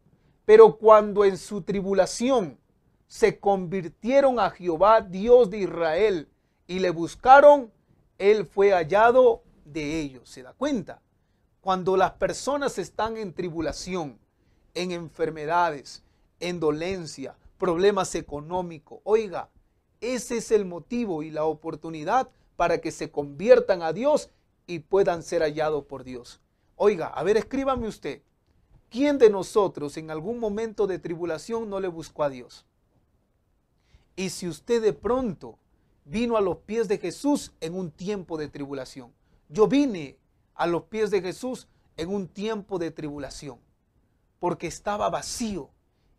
Pero 0.44 0.76
cuando 0.76 1.24
en 1.24 1.38
su 1.38 1.62
tribulación 1.62 2.58
se 3.06 3.38
convirtieron 3.38 4.38
a 4.38 4.50
Jehová, 4.50 5.00
Dios 5.00 5.50
de 5.50 5.58
Israel, 5.58 6.28
y 6.66 6.78
le 6.78 6.90
buscaron, 6.90 7.72
él 8.18 8.46
fue 8.46 8.72
hallado 8.72 9.42
de 9.64 10.00
ellos. 10.00 10.28
¿Se 10.28 10.42
da 10.42 10.52
cuenta? 10.52 11.00
Cuando 11.60 11.96
las 11.96 12.12
personas 12.12 12.78
están 12.78 13.16
en 13.16 13.32
tribulación, 13.32 14.18
en 14.74 14.92
enfermedades, 14.92 16.02
en 16.40 16.60
dolencia, 16.60 17.36
problemas 17.58 18.14
económicos, 18.14 19.00
oiga, 19.04 19.48
ese 20.00 20.38
es 20.38 20.50
el 20.50 20.64
motivo 20.64 21.22
y 21.22 21.30
la 21.30 21.44
oportunidad 21.44 22.28
para 22.56 22.78
que 22.80 22.90
se 22.90 23.10
conviertan 23.10 23.82
a 23.82 23.92
Dios 23.92 24.30
y 24.66 24.80
puedan 24.80 25.22
ser 25.22 25.42
hallados 25.42 25.84
por 25.84 26.04
Dios. 26.04 26.40
Oiga, 26.76 27.06
a 27.06 27.22
ver, 27.22 27.36
escríbame 27.36 27.88
usted. 27.88 28.22
¿Quién 28.90 29.18
de 29.18 29.30
nosotros 29.30 29.96
en 29.96 30.10
algún 30.10 30.38
momento 30.38 30.86
de 30.86 30.98
tribulación 30.98 31.70
no 31.70 31.80
le 31.80 31.88
buscó 31.88 32.24
a 32.24 32.30
Dios? 32.30 32.64
Y 34.16 34.30
si 34.30 34.46
usted 34.46 34.82
de 34.82 34.92
pronto 34.92 35.58
vino 36.04 36.36
a 36.36 36.40
los 36.40 36.58
pies 36.58 36.88
de 36.88 36.98
Jesús 36.98 37.52
en 37.60 37.74
un 37.74 37.90
tiempo 37.90 38.36
de 38.36 38.48
tribulación. 38.48 39.12
Yo 39.48 39.66
vine 39.66 40.18
a 40.54 40.66
los 40.66 40.84
pies 40.84 41.10
de 41.10 41.22
Jesús 41.22 41.66
en 41.96 42.10
un 42.10 42.28
tiempo 42.28 42.78
de 42.78 42.90
tribulación, 42.90 43.58
porque 44.44 44.66
estaba 44.66 45.08
vacío 45.08 45.70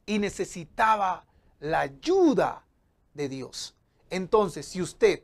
y 0.08 0.18
necesitaba 0.18 1.28
la 1.60 1.82
ayuda 1.82 2.66
de 3.14 3.30
Dios. 3.30 3.76
Entonces, 4.10 4.66
si 4.66 4.82
usted 4.82 5.22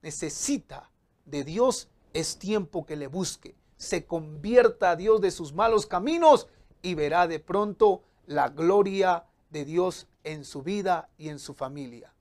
necesita 0.00 0.90
de 1.26 1.44
Dios, 1.44 1.90
es 2.14 2.38
tiempo 2.38 2.86
que 2.86 2.96
le 2.96 3.08
busque, 3.08 3.54
se 3.76 4.06
convierta 4.06 4.92
a 4.92 4.96
Dios 4.96 5.20
de 5.20 5.32
sus 5.32 5.52
malos 5.52 5.84
caminos 5.84 6.46
y 6.80 6.94
verá 6.94 7.28
de 7.28 7.40
pronto 7.40 8.04
la 8.24 8.48
gloria 8.48 9.26
de 9.50 9.66
Dios 9.66 10.06
en 10.24 10.46
su 10.46 10.62
vida 10.62 11.10
y 11.18 11.28
en 11.28 11.38
su 11.38 11.52
familia. 11.52 12.14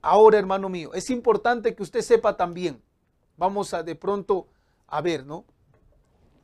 Ahora, 0.00 0.38
hermano 0.38 0.70
mío, 0.70 0.94
es 0.94 1.10
importante 1.10 1.74
que 1.74 1.82
usted 1.82 2.00
sepa 2.00 2.34
también, 2.34 2.82
vamos 3.36 3.74
a 3.74 3.82
de 3.82 3.94
pronto 3.94 4.46
a 4.86 5.02
ver, 5.02 5.26
¿no? 5.26 5.44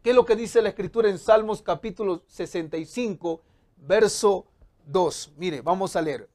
¿Qué 0.06 0.10
es 0.10 0.16
lo 0.16 0.24
que 0.24 0.36
dice 0.36 0.62
la 0.62 0.68
escritura 0.68 1.10
en 1.10 1.18
Salmos 1.18 1.60
capítulo 1.62 2.22
65, 2.28 3.42
verso 3.78 4.46
2? 4.84 5.32
Mire, 5.36 5.62
vamos 5.62 5.96
a 5.96 6.00
leer. 6.00 6.30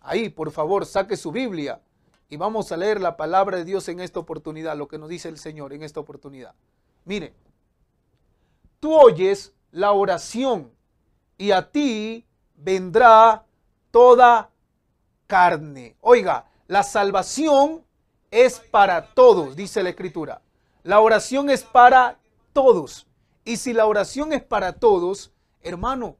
Ahí, 0.00 0.28
por 0.28 0.50
favor, 0.50 0.84
saque 0.84 1.16
su 1.16 1.30
Biblia 1.30 1.80
y 2.28 2.36
vamos 2.36 2.72
a 2.72 2.76
leer 2.76 3.00
la 3.00 3.16
palabra 3.16 3.58
de 3.58 3.64
Dios 3.64 3.86
en 3.86 4.00
esta 4.00 4.18
oportunidad, 4.18 4.76
lo 4.76 4.88
que 4.88 4.98
nos 4.98 5.08
dice 5.08 5.28
el 5.28 5.38
Señor 5.38 5.72
en 5.72 5.84
esta 5.84 6.00
oportunidad. 6.00 6.56
Mire, 7.04 7.32
tú 8.80 8.92
oyes 8.92 9.52
la 9.70 9.92
oración 9.92 10.72
y 11.38 11.52
a 11.52 11.70
ti 11.70 12.26
vendrá 12.56 13.44
toda 13.92 14.50
carne. 15.28 15.94
Oiga, 16.00 16.46
la 16.66 16.82
salvación 16.82 17.84
es 18.32 18.58
para 18.58 19.14
todos, 19.14 19.54
dice 19.54 19.84
la 19.84 19.90
escritura. 19.90 20.42
La 20.82 20.98
oración 20.98 21.50
es 21.50 21.62
para 21.62 22.18
todos. 22.56 23.06
Y 23.44 23.58
si 23.58 23.74
la 23.74 23.84
oración 23.84 24.32
es 24.32 24.42
para 24.42 24.72
todos, 24.72 25.30
hermano, 25.60 26.16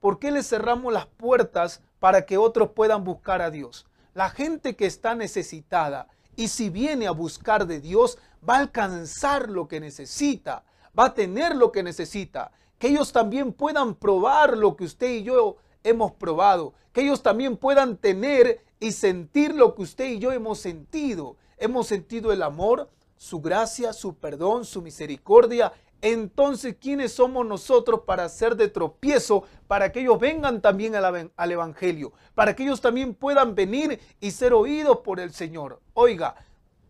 ¿por 0.00 0.18
qué 0.18 0.30
le 0.30 0.42
cerramos 0.42 0.92
las 0.92 1.06
puertas 1.06 1.80
para 1.98 2.26
que 2.26 2.36
otros 2.36 2.72
puedan 2.72 3.04
buscar 3.04 3.40
a 3.40 3.50
Dios? 3.50 3.86
La 4.12 4.28
gente 4.28 4.76
que 4.76 4.84
está 4.84 5.14
necesitada 5.14 6.08
y 6.36 6.48
si 6.48 6.68
viene 6.68 7.06
a 7.06 7.12
buscar 7.12 7.66
de 7.66 7.80
Dios, 7.80 8.18
va 8.46 8.56
a 8.56 8.58
alcanzar 8.58 9.48
lo 9.48 9.66
que 9.66 9.80
necesita, 9.80 10.62
va 10.96 11.06
a 11.06 11.14
tener 11.14 11.56
lo 11.56 11.72
que 11.72 11.82
necesita. 11.82 12.52
Que 12.78 12.88
ellos 12.88 13.10
también 13.10 13.54
puedan 13.54 13.94
probar 13.94 14.58
lo 14.58 14.76
que 14.76 14.84
usted 14.84 15.08
y 15.08 15.22
yo 15.22 15.56
hemos 15.84 16.12
probado. 16.12 16.74
Que 16.92 17.00
ellos 17.00 17.22
también 17.22 17.56
puedan 17.56 17.96
tener 17.96 18.62
y 18.78 18.92
sentir 18.92 19.54
lo 19.54 19.74
que 19.74 19.82
usted 19.82 20.04
y 20.04 20.18
yo 20.18 20.32
hemos 20.32 20.58
sentido. 20.58 21.38
Hemos 21.56 21.86
sentido 21.86 22.30
el 22.30 22.42
amor, 22.42 22.90
su 23.22 23.40
gracia, 23.40 23.92
su 23.92 24.16
perdón, 24.16 24.64
su 24.64 24.82
misericordia, 24.82 25.72
entonces, 26.00 26.74
¿quiénes 26.80 27.12
somos 27.12 27.46
nosotros 27.46 28.00
para 28.04 28.28
ser 28.28 28.56
de 28.56 28.66
tropiezo, 28.66 29.44
para 29.68 29.92
que 29.92 30.00
ellos 30.00 30.18
vengan 30.18 30.60
también 30.60 30.96
al, 30.96 31.52
Evangelio, 31.52 32.12
para 32.34 32.56
que 32.56 32.64
ellos 32.64 32.80
también 32.80 33.14
puedan 33.14 33.54
venir 33.54 34.00
y 34.18 34.32
ser 34.32 34.52
oídos 34.52 34.98
por 35.04 35.20
el 35.20 35.32
Señor? 35.32 35.80
Oiga, 35.94 36.34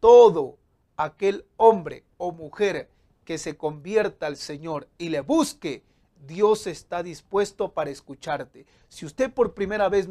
todo 0.01 0.57
aquel 0.97 1.45
hombre 1.59 2.03
o 2.17 2.33
mujer 2.33 2.89
que 3.27 3.37
se 3.37 3.59
convierta 3.59 4.27
al 4.27 4.39
Señor 4.39 4.89
y 4.97 5.11
le 5.11 5.21
busque, 5.21 5.83
Dios 6.27 6.67
está 6.67 7.03
dispuesto 7.03 7.73
para 7.73 7.91
escucharte. 7.91 8.65
Si 8.89 9.05
usted 9.05 9.31
por 9.31 9.53
primera 9.53 9.91
vez 9.91 10.09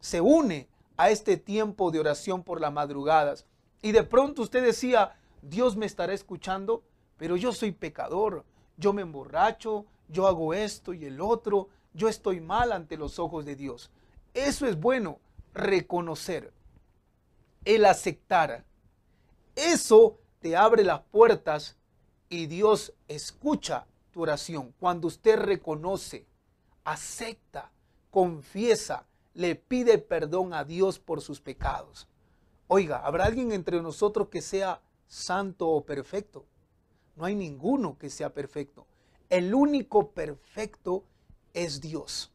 se 0.00 0.20
une 0.20 0.68
a 0.98 1.08
este 1.08 1.38
tiempo 1.38 1.90
de 1.90 2.00
oración 2.00 2.42
por 2.42 2.60
las 2.60 2.72
madrugadas 2.74 3.46
y 3.80 3.92
de 3.92 4.02
pronto 4.02 4.42
usted 4.42 4.62
decía, 4.62 5.14
Dios 5.48 5.76
me 5.76 5.86
estará 5.86 6.12
escuchando, 6.12 6.82
pero 7.16 7.36
yo 7.36 7.52
soy 7.52 7.72
pecador, 7.72 8.44
yo 8.76 8.92
me 8.92 9.02
emborracho, 9.02 9.86
yo 10.08 10.26
hago 10.26 10.54
esto 10.54 10.94
y 10.94 11.04
el 11.04 11.20
otro, 11.20 11.68
yo 11.94 12.08
estoy 12.08 12.40
mal 12.40 12.72
ante 12.72 12.96
los 12.96 13.18
ojos 13.18 13.44
de 13.44 13.56
Dios. 13.56 13.90
Eso 14.34 14.66
es 14.66 14.78
bueno, 14.78 15.18
reconocer, 15.54 16.52
el 17.64 17.84
aceptar. 17.84 18.64
Eso 19.56 20.18
te 20.40 20.56
abre 20.56 20.84
las 20.84 21.00
puertas 21.00 21.76
y 22.28 22.46
Dios 22.46 22.92
escucha 23.08 23.86
tu 24.12 24.22
oración. 24.22 24.74
Cuando 24.78 25.08
usted 25.08 25.38
reconoce, 25.38 26.26
acepta, 26.84 27.72
confiesa, 28.10 29.06
le 29.34 29.54
pide 29.56 29.98
perdón 29.98 30.54
a 30.54 30.64
Dios 30.64 30.98
por 30.98 31.20
sus 31.20 31.40
pecados. 31.40 32.08
Oiga, 32.66 32.98
¿habrá 33.04 33.24
alguien 33.24 33.52
entre 33.52 33.80
nosotros 33.82 34.28
que 34.28 34.42
sea 34.42 34.80
santo 35.08 35.68
o 35.68 35.84
perfecto? 35.84 36.46
No 37.16 37.24
hay 37.24 37.34
ninguno 37.34 37.98
que 37.98 38.10
sea 38.10 38.32
perfecto. 38.32 38.86
El 39.28 39.54
único 39.54 40.10
perfecto 40.10 41.04
es 41.52 41.80
Dios. 41.80 42.32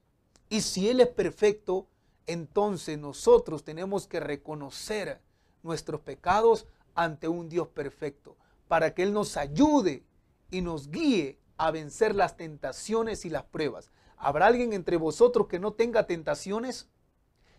Y 0.49 0.61
si 0.61 0.89
Él 0.89 0.99
es 0.99 1.07
perfecto, 1.07 1.87
entonces 2.27 2.97
nosotros 2.99 3.63
tenemos 3.63 4.07
que 4.07 4.19
reconocer 4.19 5.21
nuestros 5.63 6.01
pecados 6.01 6.67
ante 6.95 7.27
un 7.27 7.49
Dios 7.49 7.69
perfecto, 7.69 8.35
para 8.67 8.93
que 8.93 9.03
Él 9.03 9.13
nos 9.13 9.37
ayude 9.37 10.03
y 10.51 10.61
nos 10.61 10.89
guíe 10.89 11.39
a 11.57 11.71
vencer 11.71 12.15
las 12.15 12.37
tentaciones 12.37 13.25
y 13.25 13.29
las 13.29 13.43
pruebas. 13.43 13.89
¿Habrá 14.17 14.47
alguien 14.47 14.73
entre 14.73 14.97
vosotros 14.97 15.47
que 15.47 15.59
no 15.59 15.73
tenga 15.73 16.05
tentaciones? 16.05 16.87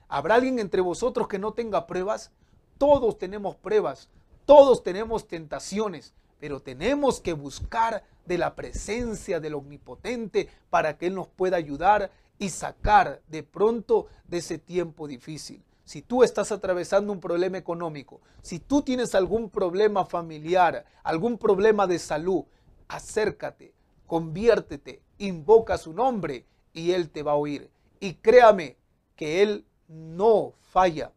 ¿Habrá 0.08 0.36
alguien 0.36 0.58
entre 0.58 0.80
vosotros 0.80 1.28
que 1.28 1.38
no 1.38 1.52
tenga 1.52 1.86
pruebas? 1.86 2.30
Todos 2.78 3.18
tenemos 3.18 3.56
pruebas, 3.56 4.08
todos 4.44 4.82
tenemos 4.82 5.26
tentaciones, 5.26 6.14
pero 6.38 6.60
tenemos 6.60 7.20
que 7.20 7.32
buscar 7.32 8.04
de 8.26 8.38
la 8.38 8.54
presencia 8.54 9.40
del 9.40 9.54
Omnipotente 9.54 10.48
para 10.70 10.98
que 10.98 11.06
Él 11.06 11.14
nos 11.14 11.28
pueda 11.28 11.56
ayudar 11.56 12.10
y 12.38 12.50
sacar 12.50 13.22
de 13.28 13.42
pronto 13.42 14.08
de 14.26 14.38
ese 14.38 14.58
tiempo 14.58 15.06
difícil. 15.06 15.62
Si 15.84 16.02
tú 16.02 16.22
estás 16.22 16.50
atravesando 16.50 17.12
un 17.12 17.20
problema 17.20 17.58
económico, 17.58 18.20
si 18.42 18.58
tú 18.58 18.82
tienes 18.82 19.14
algún 19.14 19.50
problema 19.50 20.04
familiar, 20.04 20.84
algún 21.02 21.36
problema 21.36 21.86
de 21.86 21.98
salud, 21.98 22.44
acércate, 22.88 23.74
conviértete, 24.06 25.02
invoca 25.18 25.76
su 25.76 25.92
nombre 25.92 26.46
y 26.72 26.92
Él 26.92 27.10
te 27.10 27.22
va 27.22 27.32
a 27.32 27.36
oír. 27.36 27.70
Y 28.00 28.14
créame 28.14 28.76
que 29.14 29.42
Él 29.42 29.66
no 29.88 30.54
falla. 30.60 31.12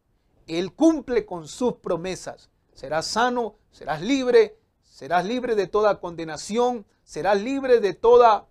Él 0.47 0.73
cumple 0.73 1.25
con 1.25 1.47
sus 1.47 1.75
promesas. 1.75 2.49
Serás 2.77 3.07
sano, 3.07 3.55
serás 3.71 4.03
libre, 4.03 4.55
serás 4.83 5.25
libre 5.25 5.55
de 5.55 5.65
toda 5.65 5.99
condenación, 5.99 6.85
serás 7.03 7.41
libre 7.41 7.79
de 7.79 7.95
toda 7.95 8.45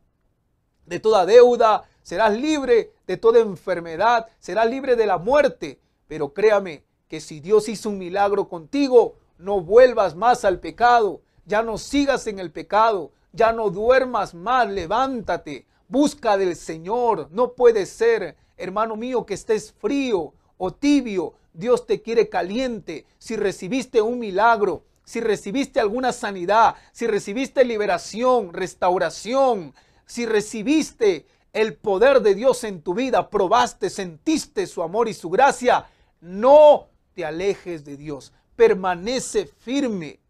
de 0.84 0.98
toda 0.98 1.24
deuda, 1.24 1.84
serás 2.02 2.36
libre 2.36 2.92
de 3.06 3.18
toda 3.18 3.38
enfermedad, 3.38 4.26
serás 4.40 4.68
libre 4.68 4.96
de 4.96 5.06
la 5.06 5.18
muerte. 5.18 5.78
Pero 6.08 6.34
créame 6.34 6.82
que 7.06 7.20
si 7.20 7.38
Dios 7.38 7.68
hizo 7.68 7.88
un 7.88 7.98
milagro 7.98 8.48
contigo, 8.48 9.14
no 9.38 9.60
vuelvas 9.60 10.16
más 10.16 10.44
al 10.44 10.58
pecado, 10.58 11.20
ya 11.44 11.62
no 11.62 11.78
sigas 11.78 12.26
en 12.26 12.40
el 12.40 12.50
pecado, 12.50 13.12
ya 13.32 13.52
no 13.52 13.70
duermas 13.70 14.34
más, 14.34 14.68
levántate, 14.68 15.68
busca 15.86 16.36
del 16.36 16.56
Señor. 16.56 17.28
No 17.30 17.52
puede 17.52 17.86
ser, 17.86 18.36
hermano 18.56 18.96
mío, 18.96 19.24
que 19.24 19.34
estés 19.34 19.70
frío 19.70 20.34
o 20.58 20.72
tibio. 20.72 21.34
Dios 21.52 21.86
te 21.86 22.02
quiere 22.02 22.28
caliente. 22.28 23.06
Si 23.18 23.36
recibiste 23.36 24.02
un 24.02 24.18
milagro, 24.18 24.84
si 25.04 25.20
recibiste 25.20 25.80
alguna 25.80 26.12
sanidad, 26.12 26.74
si 26.92 27.06
recibiste 27.06 27.64
liberación, 27.64 28.52
restauración, 28.52 29.74
si 30.04 30.26
recibiste 30.26 31.26
el 31.52 31.74
poder 31.74 32.20
de 32.20 32.34
Dios 32.34 32.64
en 32.64 32.82
tu 32.82 32.94
vida, 32.94 33.30
probaste, 33.30 33.88
sentiste 33.88 34.66
su 34.66 34.82
amor 34.82 35.08
y 35.08 35.14
su 35.14 35.30
gracia, 35.30 35.86
no 36.20 36.88
te 37.14 37.24
alejes 37.24 37.84
de 37.84 37.96
Dios. 37.96 38.32
Permanece 38.56 39.46
firme. 39.46 40.20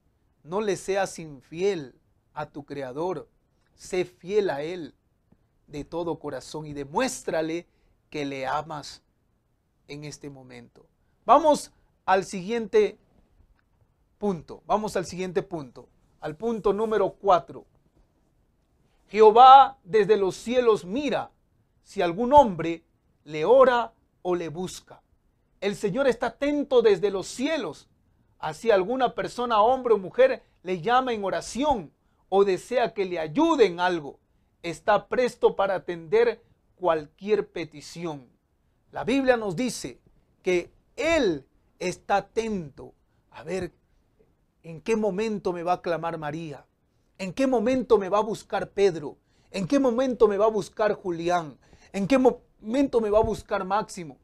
No 0.44 0.60
le 0.60 0.76
seas 0.76 1.18
infiel 1.18 1.94
a 2.32 2.46
tu 2.46 2.64
Creador. 2.64 3.28
Sé 3.74 4.04
fiel 4.04 4.50
a 4.50 4.62
Él 4.62 4.94
de 5.66 5.84
todo 5.84 6.18
corazón 6.18 6.66
y 6.66 6.72
demuéstrale 6.72 7.66
que 8.10 8.24
le 8.24 8.46
amas 8.46 9.02
en 9.88 10.04
este 10.04 10.30
momento. 10.30 10.86
Vamos 11.24 11.72
al 12.04 12.24
siguiente 12.24 12.98
punto. 14.18 14.62
Vamos 14.66 14.96
al 14.96 15.06
siguiente 15.06 15.42
punto. 15.42 15.88
Al 16.20 16.36
punto 16.36 16.72
número 16.72 17.10
cuatro. 17.12 17.64
Jehová 19.08 19.78
desde 19.84 20.16
los 20.16 20.36
cielos 20.36 20.84
mira 20.84 21.30
si 21.82 22.02
algún 22.02 22.32
hombre 22.32 22.82
le 23.24 23.44
ora 23.44 23.92
o 24.22 24.34
le 24.34 24.48
busca. 24.48 25.02
El 25.60 25.76
Señor 25.76 26.06
está 26.06 26.26
atento 26.26 26.82
desde 26.82 27.10
los 27.10 27.26
cielos. 27.26 27.88
Así 28.38 28.70
alguna 28.70 29.14
persona, 29.14 29.60
hombre 29.62 29.94
o 29.94 29.98
mujer, 29.98 30.42
le 30.62 30.80
llama 30.80 31.12
en 31.12 31.24
oración 31.24 31.92
o 32.28 32.44
desea 32.44 32.92
que 32.92 33.04
le 33.04 33.18
ayuden 33.18 33.80
algo. 33.80 34.18
Está 34.62 35.08
presto 35.08 35.56
para 35.56 35.76
atender 35.76 36.42
cualquier 36.76 37.48
petición. 37.48 38.28
La 38.96 39.04
Biblia 39.04 39.36
nos 39.36 39.54
dice 39.54 40.00
que 40.42 40.72
Él 40.96 41.44
está 41.78 42.16
atento 42.16 42.94
a 43.30 43.42
ver 43.42 43.74
en 44.62 44.80
qué 44.80 44.96
momento 44.96 45.52
me 45.52 45.62
va 45.62 45.74
a 45.74 45.82
clamar 45.82 46.16
María, 46.16 46.64
en 47.18 47.34
qué 47.34 47.46
momento 47.46 47.98
me 47.98 48.08
va 48.08 48.16
a 48.16 48.22
buscar 48.22 48.70
Pedro, 48.70 49.18
en 49.50 49.66
qué 49.66 49.78
momento 49.78 50.28
me 50.28 50.38
va 50.38 50.46
a 50.46 50.48
buscar 50.48 50.94
Julián, 50.94 51.58
en 51.92 52.06
qué 52.06 52.16
momento 52.16 53.02
me 53.02 53.10
va 53.10 53.18
a 53.18 53.22
buscar 53.22 53.66
Máximo, 53.66 54.16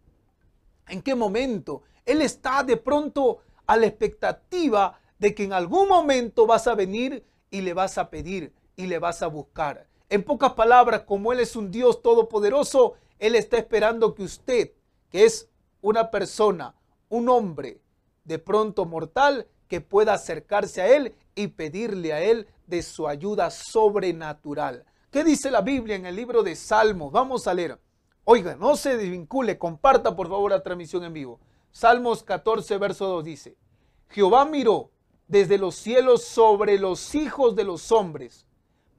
en 0.88 1.02
qué 1.02 1.14
momento. 1.14 1.82
Él 2.06 2.22
está 2.22 2.62
de 2.62 2.78
pronto 2.78 3.40
a 3.66 3.76
la 3.76 3.84
expectativa 3.84 4.98
de 5.18 5.34
que 5.34 5.44
en 5.44 5.52
algún 5.52 5.86
momento 5.86 6.46
vas 6.46 6.66
a 6.66 6.74
venir 6.74 7.26
y 7.50 7.60
le 7.60 7.74
vas 7.74 7.98
a 7.98 8.08
pedir 8.08 8.54
y 8.76 8.86
le 8.86 8.98
vas 8.98 9.20
a 9.20 9.26
buscar. 9.26 9.86
En 10.08 10.22
pocas 10.22 10.54
palabras, 10.54 11.02
como 11.02 11.30
Él 11.30 11.40
es 11.40 11.56
un 11.56 11.70
Dios 11.70 12.00
todopoderoso, 12.00 12.94
Él 13.22 13.36
está 13.36 13.56
esperando 13.56 14.16
que 14.16 14.24
usted, 14.24 14.72
que 15.08 15.24
es 15.24 15.48
una 15.80 16.10
persona, 16.10 16.74
un 17.08 17.28
hombre 17.28 17.80
de 18.24 18.40
pronto 18.40 18.84
mortal, 18.84 19.46
que 19.68 19.80
pueda 19.80 20.14
acercarse 20.14 20.82
a 20.82 20.88
Él 20.88 21.14
y 21.36 21.46
pedirle 21.46 22.12
a 22.12 22.20
Él 22.20 22.48
de 22.66 22.82
su 22.82 23.06
ayuda 23.06 23.52
sobrenatural. 23.52 24.84
¿Qué 25.12 25.22
dice 25.22 25.52
la 25.52 25.60
Biblia 25.60 25.94
en 25.94 26.04
el 26.04 26.16
libro 26.16 26.42
de 26.42 26.56
Salmos? 26.56 27.12
Vamos 27.12 27.46
a 27.46 27.54
leer. 27.54 27.78
Oiga, 28.24 28.56
no 28.56 28.74
se 28.74 28.96
desvincule, 28.96 29.56
comparta 29.56 30.16
por 30.16 30.28
favor 30.28 30.50
la 30.50 30.64
transmisión 30.64 31.04
en 31.04 31.12
vivo. 31.12 31.38
Salmos 31.70 32.24
14, 32.24 32.76
verso 32.78 33.06
2 33.06 33.24
dice, 33.24 33.56
Jehová 34.08 34.46
miró 34.46 34.90
desde 35.28 35.58
los 35.58 35.76
cielos 35.76 36.24
sobre 36.24 36.76
los 36.76 37.14
hijos 37.14 37.54
de 37.54 37.62
los 37.62 37.92
hombres 37.92 38.48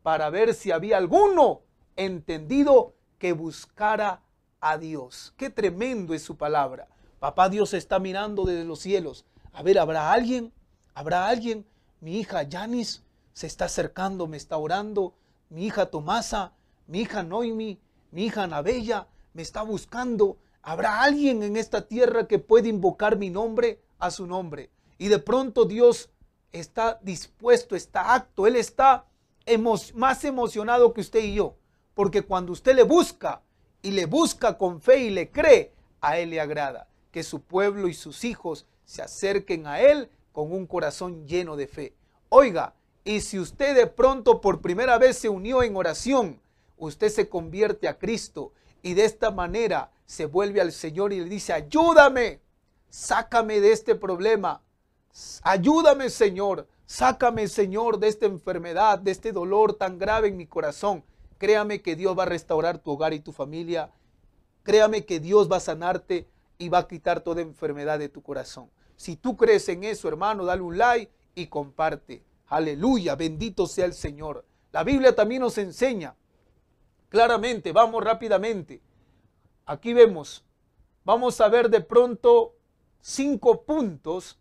para 0.02 0.30
ver 0.30 0.54
si 0.54 0.72
había 0.72 0.96
alguno 0.96 1.64
entendido 1.98 2.94
que 3.24 3.32
buscara 3.32 4.22
a 4.60 4.78
Dios. 4.78 5.34
Qué 5.38 5.50
tremendo 5.50 6.14
es 6.14 6.24
su 6.24 6.36
palabra. 6.36 6.90
Papá 7.22 7.48
Dios 7.48 7.74
está 7.74 7.98
mirando 7.98 8.44
desde 8.44 8.66
los 8.66 8.80
cielos. 8.80 9.24
A 9.54 9.64
ver, 9.64 9.80
¿habrá 9.80 10.12
alguien? 10.12 10.52
¿Habrá 10.94 11.30
alguien? 11.30 11.66
Mi 12.02 12.20
hija 12.20 12.44
Yanis 12.44 13.02
se 13.32 13.48
está 13.48 13.64
acercando, 13.64 14.28
me 14.28 14.36
está 14.36 14.58
orando. 14.58 15.14
Mi 15.50 15.68
hija 15.68 15.86
Tomasa, 15.86 16.52
mi 16.86 17.00
hija 17.00 17.24
Noemi, 17.24 17.80
mi 18.12 18.26
hija 18.26 18.44
Anabella 18.44 19.08
me 19.32 19.42
está 19.42 19.62
buscando. 19.62 20.36
¿Habrá 20.62 21.02
alguien 21.02 21.44
en 21.44 21.56
esta 21.56 21.88
tierra 21.88 22.28
que 22.28 22.40
pueda 22.40 22.68
invocar 22.68 23.16
mi 23.16 23.30
nombre 23.30 23.80
a 24.00 24.12
su 24.12 24.28
nombre? 24.28 24.70
Y 24.98 25.08
de 25.08 25.20
pronto 25.20 25.64
Dios 25.64 26.10
está 26.52 27.00
dispuesto, 27.02 27.78
está 27.78 28.16
acto, 28.16 28.48
Él 28.48 28.58
está 28.58 29.06
más 29.94 30.26
emocionado 30.26 30.94
que 30.94 31.00
usted 31.00 31.24
y 31.24 31.36
yo. 31.36 31.56
Porque 31.94 32.22
cuando 32.24 32.52
usted 32.52 32.76
le 32.76 32.84
busca 32.84 33.42
y 33.82 33.92
le 33.92 34.06
busca 34.06 34.58
con 34.58 34.82
fe 34.82 35.00
y 35.00 35.10
le 35.10 35.30
cree, 35.30 35.74
a 36.02 36.18
Él 36.18 36.32
le 36.32 36.42
agrada 36.42 36.88
que 37.12 37.24
su 37.24 37.42
pueblo 37.42 37.88
y 37.88 37.94
sus 37.94 38.24
hijos 38.24 38.66
se 38.86 39.02
acerquen 39.02 39.68
a 39.68 39.82
Él 39.82 40.10
con 40.32 40.52
un 40.52 40.66
corazón 40.66 41.28
lleno 41.28 41.56
de 41.56 41.68
fe. 41.68 41.94
Oiga, 42.30 42.74
y 43.04 43.22
si 43.22 43.40
usted 43.40 43.76
de 43.76 43.88
pronto 43.88 44.42
por 44.42 44.62
primera 44.62 44.98
vez 44.98 45.18
se 45.18 45.30
unió 45.30 45.62
en 45.62 45.76
oración, 45.76 46.42
usted 46.78 47.10
se 47.10 47.30
convierte 47.30 47.88
a 47.88 47.98
Cristo 47.98 48.54
y 48.82 48.96
de 48.96 49.06
esta 49.06 49.32
manera 49.32 49.92
se 50.06 50.26
vuelve 50.26 50.60
al 50.60 50.72
Señor 50.72 51.14
y 51.14 51.20
le 51.20 51.30
dice, 51.30 51.54
ayúdame, 51.54 52.42
sácame 52.90 53.62
de 53.62 53.72
este 53.72 53.96
problema, 53.96 54.62
ayúdame 55.44 56.10
Señor, 56.10 56.68
Sácame, 56.86 57.48
Señor, 57.48 57.98
de 57.98 58.08
esta 58.08 58.26
enfermedad, 58.26 59.00
de 59.00 59.12
este 59.12 59.32
dolor 59.32 59.74
tan 59.74 59.98
grave 59.98 60.28
en 60.28 60.38
mi 60.38 60.46
corazón. 60.46 61.04
Créame 61.44 61.82
que 61.82 61.98
Dios 61.98 62.18
va 62.18 62.24
a 62.24 62.28
restaurar 62.28 62.78
tu 62.78 62.92
hogar 62.92 63.14
y 63.14 63.20
tu 63.20 63.34
familia. 63.34 63.92
Créame 64.64 65.04
que 65.04 65.20
Dios 65.20 65.52
va 65.52 65.58
a 65.58 65.60
sanarte 65.60 66.30
y 66.58 66.70
va 66.70 66.78
a 66.78 66.88
quitar 66.88 67.20
toda 67.20 67.42
enfermedad 67.42 68.00
de 68.00 68.08
tu 68.08 68.24
corazón. 68.24 68.70
Si 68.96 69.18
tú 69.18 69.36
crees 69.36 69.68
en 69.68 69.84
eso, 69.84 70.08
hermano, 70.08 70.46
dale 70.46 70.62
un 70.62 70.78
like 70.78 71.12
y 71.36 71.48
comparte. 71.48 72.24
Aleluya, 72.48 73.18
bendito 73.18 73.68
sea 73.68 73.84
el 73.84 73.94
Señor. 73.94 74.46
La 74.72 74.86
Biblia 74.86 75.14
también 75.14 75.42
nos 75.42 75.58
enseña 75.58 76.16
claramente, 77.10 77.74
vamos 77.74 78.02
rápidamente. 78.02 78.82
Aquí 79.66 79.92
vemos, 79.92 80.46
vamos 81.04 81.42
a 81.42 81.50
ver 81.50 81.70
de 81.70 81.82
pronto 81.82 82.56
cinco 83.02 83.64
puntos 83.64 84.40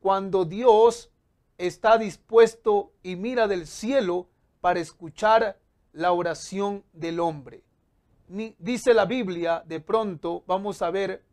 cuando 0.00 0.44
Dios 0.44 1.10
está 1.56 1.96
dispuesto 1.96 2.92
y 3.02 3.16
mira 3.16 3.48
del 3.48 3.66
cielo 3.66 4.28
para 4.60 4.80
escuchar 4.80 5.58
la 5.92 6.12
oración 6.12 6.84
del 6.92 7.20
hombre. 7.20 7.62
dice 8.58 8.92
la 8.94 9.06
Biblia, 9.06 9.62
de 9.66 9.80
pronto, 9.80 10.44
vamos 10.46 10.82
a 10.82 10.90
ver, 10.90 11.24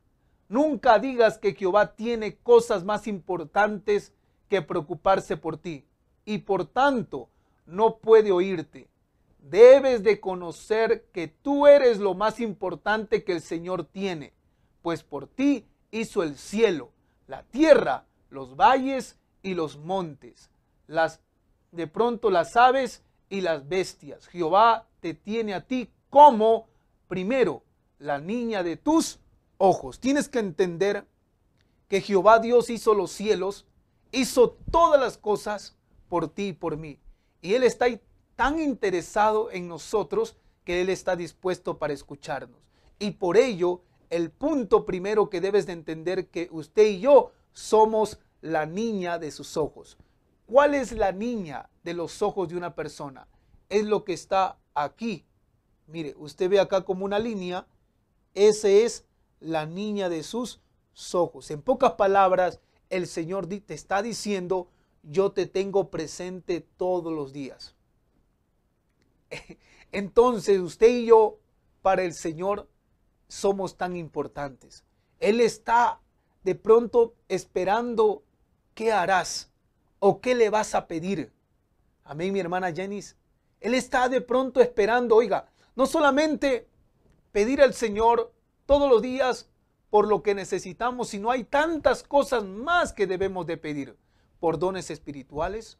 nunca 0.48 0.98
digas 1.00 1.38
que 1.38 1.54
Jehová 1.54 1.96
tiene 1.96 2.38
cosas 2.38 2.84
más 2.84 3.08
importantes 3.08 4.14
que 4.50 4.62
preocuparse 4.62 5.38
por 5.38 5.58
ti 5.58 5.86
y 6.24 6.40
por 6.40 6.66
tanto 6.66 7.30
no 7.66 7.98
puede 7.98 8.32
oírte. 8.32 8.88
Debes 9.40 10.04
de 10.04 10.20
conocer 10.20 11.06
que 11.12 11.28
tú 11.28 11.68
eres 11.68 12.00
lo 12.00 12.16
más 12.16 12.40
importante 12.40 13.24
que 13.24 13.34
el 13.34 13.42
Señor 13.42 13.86
tiene, 13.86 14.34
pues 14.82 15.04
por 15.04 15.28
ti 15.28 15.66
hizo 15.92 16.24
el 16.24 16.38
cielo, 16.38 16.92
la 17.28 17.44
tierra, 17.44 18.06
los 18.30 18.56
valles 18.56 19.20
y 19.44 19.54
los 19.54 19.78
montes, 19.78 20.50
las 20.88 21.22
de 21.72 21.88
pronto 21.88 22.32
las 22.32 22.56
aves 22.56 23.04
y 23.36 23.42
las 23.42 23.68
bestias. 23.68 24.28
Jehová 24.28 24.88
te 25.00 25.14
tiene 25.14 25.54
a 25.54 25.66
ti 25.66 25.90
como 26.10 26.68
primero 27.08 27.64
la 28.00 28.20
niña 28.20 28.64
de 28.64 28.78
tus 28.78 29.20
ojos. 29.58 30.00
Tienes 30.00 30.30
que 30.30 30.40
entender 30.40 31.06
que 31.88 32.02
Jehová 32.02 32.40
Dios 32.40 32.70
hizo 32.70 32.94
los 32.94 33.12
cielos, 33.12 33.66
hizo 34.12 34.58
todas 34.72 35.00
las 35.00 35.18
cosas 35.18 35.76
por 36.10 36.28
ti 36.30 36.48
y 36.48 36.54
por 36.54 36.78
mí. 36.78 37.00
Y 37.42 37.54
Él 37.54 37.64
está 37.64 37.86
tan 38.36 38.60
interesado 38.60 39.52
en 39.52 39.68
nosotros 39.68 40.36
que 40.64 40.82
Él 40.82 40.90
está 40.90 41.16
dispuesto 41.16 41.78
para 41.78 41.94
escucharnos. 41.94 42.60
Y 42.98 43.12
por 43.12 43.38
ello, 43.38 43.82
el 44.10 44.32
punto 44.32 44.86
primero 44.86 45.30
que 45.30 45.42
debes 45.42 45.66
de 45.66 45.74
entender 45.74 46.28
que 46.28 46.48
usted 46.52 46.86
y 46.88 47.00
yo 47.00 47.32
somos 47.54 48.20
la 48.42 48.66
niña 48.66 49.20
de 49.20 49.32
sus 49.32 49.58
ojos. 49.58 49.98
¿Cuál 50.46 50.76
es 50.76 50.92
la 50.92 51.12
niña 51.12 51.70
de 51.84 51.94
los 51.94 52.22
ojos 52.22 52.50
de 52.50 52.58
una 52.58 52.76
persona? 52.76 53.28
Es 53.70 53.86
lo 53.86 54.04
que 54.04 54.14
está 54.14 54.58
aquí. 54.74 55.26
Mire, 55.88 56.14
usted 56.18 56.50
ve 56.50 56.60
acá 56.60 56.82
como 56.82 57.06
una 57.06 57.20
línea. 57.20 57.68
Esa 58.34 58.70
es 58.70 59.06
la 59.40 59.66
niña 59.66 60.10
de 60.10 60.24
sus 60.24 60.62
ojos. 61.14 61.50
En 61.52 61.62
pocas 61.62 61.94
palabras, 61.94 62.60
el 62.90 63.08
Señor 63.08 63.48
te 63.48 63.74
está 63.74 64.02
diciendo, 64.02 64.70
yo 65.04 65.32
te 65.32 65.46
tengo 65.46 65.90
presente 65.90 66.62
todos 66.62 67.14
los 67.14 67.34
días. 67.34 67.76
Entonces 69.92 70.60
usted 70.60 70.90
y 70.90 71.06
yo, 71.08 71.40
para 71.82 72.04
el 72.04 72.14
Señor, 72.14 72.70
somos 73.28 73.78
tan 73.78 73.96
importantes. 73.96 74.84
Él 75.20 75.42
está 75.42 76.02
de 76.44 76.56
pronto 76.56 77.16
esperando 77.28 78.24
¿qué 78.76 78.92
harás? 78.92 79.52
¿O 80.08 80.22
qué 80.22 80.36
le 80.36 80.52
vas 80.52 80.76
a 80.76 80.86
pedir? 80.86 81.34
Amén, 82.04 82.32
mi 82.32 82.40
hermana 82.40 82.72
Janice. 82.72 83.16
Él 83.60 83.74
está 83.74 84.08
de 84.08 84.22
pronto 84.22 84.62
esperando, 84.62 85.16
oiga, 85.16 85.50
no 85.76 85.88
solamente 85.88 86.70
pedir 87.32 87.60
al 87.60 87.74
Señor 87.74 88.32
todos 88.68 88.88
los 88.88 89.02
días 89.02 89.50
por 89.90 90.08
lo 90.08 90.22
que 90.22 90.36
necesitamos, 90.36 91.08
sino 91.08 91.32
hay 91.32 91.44
tantas 91.44 92.04
cosas 92.04 92.44
más 92.44 92.94
que 92.94 93.08
debemos 93.08 93.48
de 93.48 93.58
pedir. 93.58 93.98
Por 94.40 94.60
dones 94.60 94.92
espirituales, 94.92 95.80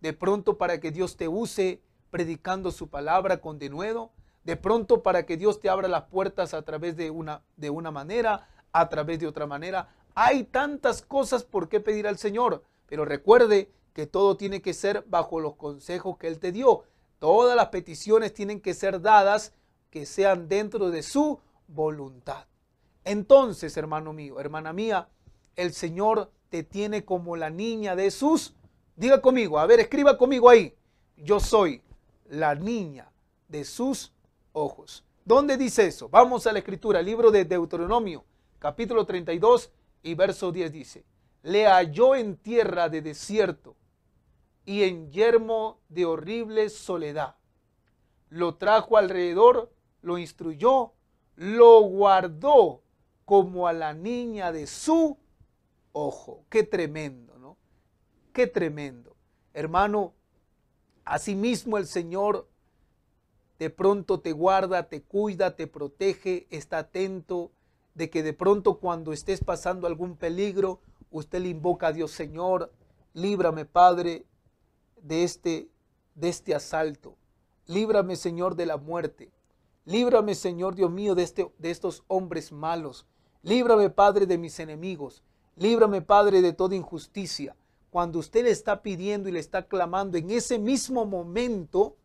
de 0.00 0.14
pronto 0.14 0.56
para 0.56 0.80
que 0.80 0.90
Dios 0.90 1.18
te 1.18 1.28
use 1.28 1.82
predicando 2.10 2.70
su 2.70 2.88
palabra 2.88 3.42
con 3.42 3.58
denuedo, 3.58 4.10
de 4.42 4.56
pronto 4.56 5.02
para 5.02 5.26
que 5.26 5.36
Dios 5.36 5.60
te 5.60 5.68
abra 5.68 5.86
las 5.86 6.04
puertas 6.04 6.54
a 6.54 6.62
través 6.62 6.96
de 6.96 7.10
una, 7.10 7.42
de 7.58 7.68
una 7.68 7.90
manera, 7.90 8.48
a 8.72 8.88
través 8.88 9.20
de 9.20 9.26
otra 9.26 9.46
manera. 9.46 9.90
Hay 10.14 10.44
tantas 10.44 11.02
cosas 11.02 11.44
por 11.44 11.68
qué 11.68 11.78
pedir 11.80 12.08
al 12.08 12.16
Señor, 12.16 12.64
pero 12.90 13.04
recuerde 13.04 13.70
que 13.94 14.06
todo 14.06 14.36
tiene 14.36 14.60
que 14.60 14.74
ser 14.74 15.04
bajo 15.06 15.38
los 15.38 15.54
consejos 15.54 16.18
que 16.18 16.26
Él 16.26 16.40
te 16.40 16.50
dio. 16.50 16.82
Todas 17.20 17.56
las 17.56 17.68
peticiones 17.68 18.34
tienen 18.34 18.60
que 18.60 18.74
ser 18.74 19.00
dadas 19.00 19.54
que 19.90 20.06
sean 20.06 20.48
dentro 20.48 20.90
de 20.90 21.04
su 21.04 21.38
voluntad. 21.68 22.46
Entonces, 23.04 23.76
hermano 23.76 24.12
mío, 24.12 24.40
hermana 24.40 24.72
mía, 24.72 25.08
el 25.54 25.72
Señor 25.72 26.32
te 26.48 26.64
tiene 26.64 27.04
como 27.04 27.36
la 27.36 27.48
niña 27.48 27.94
de 27.94 28.10
sus... 28.10 28.54
Diga 28.96 29.20
conmigo, 29.22 29.60
a 29.60 29.66
ver, 29.66 29.78
escriba 29.78 30.18
conmigo 30.18 30.50
ahí. 30.50 30.74
Yo 31.16 31.38
soy 31.38 31.82
la 32.28 32.56
niña 32.56 33.12
de 33.46 33.64
sus 33.64 34.12
ojos. 34.52 35.04
¿Dónde 35.24 35.56
dice 35.56 35.86
eso? 35.86 36.08
Vamos 36.08 36.44
a 36.48 36.52
la 36.52 36.58
escritura, 36.58 37.00
libro 37.02 37.30
de 37.30 37.44
Deuteronomio, 37.44 38.24
capítulo 38.58 39.06
32 39.06 39.70
y 40.02 40.14
verso 40.14 40.50
10 40.50 40.72
dice, 40.72 41.04
le 41.42 41.66
halló 41.66 42.14
en 42.14 42.36
tierra 42.36 42.88
de 42.88 43.02
desierto 43.02 43.76
y 44.64 44.84
en 44.84 45.10
yermo 45.10 45.80
de 45.88 46.04
horrible 46.04 46.68
soledad. 46.68 47.36
Lo 48.28 48.56
trajo 48.56 48.96
alrededor, 48.96 49.72
lo 50.02 50.18
instruyó, 50.18 50.92
lo 51.36 51.80
guardó 51.82 52.82
como 53.24 53.66
a 53.66 53.72
la 53.72 53.94
niña 53.94 54.52
de 54.52 54.66
su 54.66 55.18
ojo. 55.92 56.44
Qué 56.48 56.62
tremendo, 56.62 57.38
¿no? 57.38 57.56
Qué 58.32 58.46
tremendo. 58.46 59.16
Hermano, 59.54 60.14
asimismo 61.04 61.78
el 61.78 61.86
Señor 61.86 62.48
de 63.58 63.70
pronto 63.70 64.20
te 64.20 64.32
guarda, 64.32 64.88
te 64.88 65.02
cuida, 65.02 65.56
te 65.56 65.66
protege, 65.66 66.46
está 66.50 66.78
atento 66.78 67.50
de 67.94 68.08
que 68.08 68.22
de 68.22 68.32
pronto 68.32 68.78
cuando 68.78 69.12
estés 69.12 69.42
pasando 69.44 69.86
algún 69.86 70.16
peligro, 70.16 70.80
usted 71.10 71.40
le 71.40 71.48
invoca 71.48 71.88
a 71.88 71.92
Dios, 71.92 72.10
Señor, 72.10 72.72
líbrame, 73.12 73.64
Padre, 73.64 74.24
de 75.02 75.24
este, 75.24 75.68
de 76.14 76.28
este 76.28 76.54
asalto. 76.54 77.16
Líbrame, 77.66 78.16
Señor, 78.16 78.56
de 78.56 78.66
la 78.66 78.76
muerte. 78.76 79.30
Líbrame, 79.84 80.34
Señor 80.34 80.74
Dios 80.74 80.90
mío, 80.90 81.14
de, 81.14 81.22
este, 81.22 81.52
de 81.58 81.70
estos 81.70 82.04
hombres 82.08 82.52
malos. 82.52 83.06
Líbrame, 83.42 83.90
Padre, 83.90 84.26
de 84.26 84.38
mis 84.38 84.58
enemigos. 84.60 85.22
Líbrame, 85.56 86.02
Padre, 86.02 86.42
de 86.42 86.52
toda 86.52 86.76
injusticia. 86.76 87.56
Cuando 87.90 88.18
usted 88.18 88.44
le 88.44 88.50
está 88.50 88.82
pidiendo 88.82 89.28
y 89.28 89.32
le 89.32 89.40
está 89.40 89.66
clamando, 89.66 90.16
en 90.16 90.30
ese 90.30 90.58
mismo 90.58 91.06
momento 91.06 91.96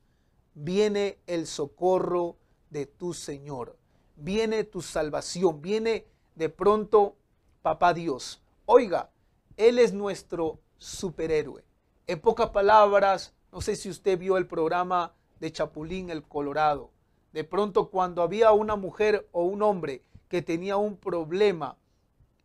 viene 0.54 1.20
el 1.28 1.46
socorro 1.46 2.38
de 2.70 2.86
tu 2.86 3.14
Señor. 3.14 3.78
Viene 4.16 4.64
tu 4.64 4.82
salvación. 4.82 5.62
Viene 5.62 6.06
de 6.36 6.50
pronto, 6.50 7.16
papá 7.62 7.94
Dios. 7.94 8.42
Oiga, 8.68 9.12
Él 9.58 9.78
es 9.78 9.94
nuestro 9.94 10.60
superhéroe. 10.80 11.64
En 12.08 12.20
pocas 12.20 12.50
palabras, 12.50 13.36
no 13.52 13.62
sé 13.62 13.76
si 13.76 13.90
usted 13.90 14.18
vio 14.18 14.38
el 14.38 14.48
programa 14.48 15.14
de 15.40 15.52
Chapulín 15.52 16.10
el 16.10 16.24
Colorado. 16.24 16.90
De 17.32 17.44
pronto 17.44 17.92
cuando 17.92 18.24
había 18.24 18.52
una 18.54 18.76
mujer 18.76 19.30
o 19.32 19.44
un 19.44 19.62
hombre 19.62 20.02
que 20.30 20.42
tenía 20.42 20.78
un 20.78 20.98
problema 20.98 21.78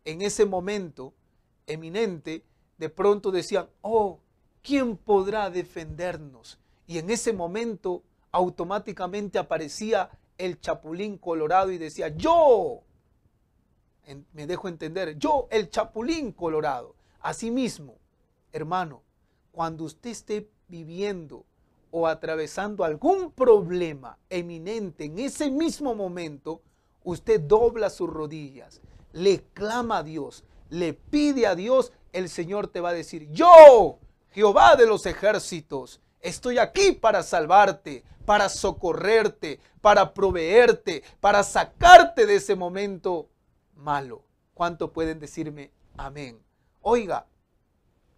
en 0.05 0.21
ese 0.21 0.45
momento 0.45 1.15
eminente, 1.67 2.45
de 2.77 2.89
pronto 2.91 3.31
decían, 3.31 3.71
oh, 3.81 4.21
¿quién 4.63 4.99
podrá 4.99 5.49
defendernos? 5.49 6.59
Y 6.87 6.99
en 6.99 7.09
ese 7.09 7.33
momento 7.33 8.03
automáticamente 8.31 9.39
aparecía 9.39 10.11
el 10.37 10.61
Chapulín 10.61 11.17
Colorado 11.17 11.71
y 11.71 11.79
decía, 11.79 12.09
yo, 12.09 12.83
me 14.33 14.47
dejo 14.47 14.69
entender, 14.69 15.17
yo, 15.19 15.49
el 15.51 15.71
Chapulín 15.71 16.33
Colorado. 16.33 16.95
Asimismo, 17.21 17.97
hermano, 18.53 19.03
cuando 19.53 19.85
usted 19.85 20.11
esté 20.11 20.49
viviendo 20.69 21.45
o 21.91 22.07
atravesando 22.07 22.85
algún 22.85 23.33
problema 23.33 24.17
eminente 24.29 25.05
en 25.05 25.19
ese 25.19 25.51
mismo 25.51 25.95
momento, 25.95 26.63
usted 27.05 27.41
dobla 27.41 27.91
sus 27.91 28.09
rodillas, 28.09 28.81
le 29.13 29.43
clama 29.53 29.99
a 29.99 30.03
Dios, 30.03 30.45
le 30.69 30.95
pide 30.95 31.47
a 31.47 31.55
Dios, 31.55 31.93
el 32.13 32.29
Señor 32.29 32.69
te 32.69 32.81
va 32.81 32.91
a 32.91 32.95
decir, 32.95 33.29
yo, 33.33 33.99
Jehová 34.31 34.77
de 34.77 34.87
los 34.87 35.07
ejércitos, 35.07 36.01
estoy 36.21 36.59
aquí 36.59 36.93
para 36.93 37.23
salvarte, 37.23 38.05
para 38.25 38.49
socorrerte, 38.49 39.59
para 39.81 40.15
proveerte, 40.15 41.03
para 41.21 41.43
sacarte 41.43 42.27
de 42.27 42.37
ese 42.37 42.55
momento 42.55 43.29
malo. 43.81 44.25
¿Cuánto 44.55 44.93
pueden 44.93 45.19
decirme 45.19 45.73
amén? 45.97 46.41
Oiga, 46.83 47.27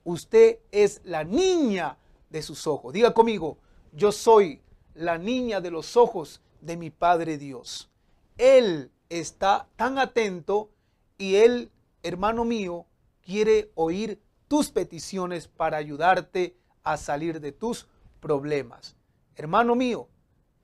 Usted 0.05 0.59
es 0.73 1.01
la 1.05 1.23
niña 1.23 1.97
de 2.29 2.43
sus 2.43 2.67
ojos. 2.67 2.93
Diga 2.93 3.15
conmigo, 3.15 3.59
yo 3.93 4.11
soy 4.11 4.61
la 4.95 5.17
niña 5.17 5.61
de 5.61 5.71
los 5.71 5.97
ojos 5.97 6.43
de 6.61 6.77
mi 6.77 6.91
Padre 6.91 7.39
Dios. 7.39 7.91
Él 8.37 8.91
está 9.09 9.69
tan 9.77 9.99
atento 9.99 10.71
y 11.19 11.37
Él, 11.37 11.71
hermano 12.03 12.45
mío, 12.45 12.87
quiere 13.21 13.71
oír 13.75 14.21
tus 14.49 14.71
peticiones 14.71 15.47
para 15.47 15.77
ayudarte 15.77 16.57
a 16.83 16.97
salir 16.97 17.41
de 17.41 17.53
tus 17.53 17.87
problemas. 18.19 18.97
Hermano 19.37 19.77
mío, 19.77 20.09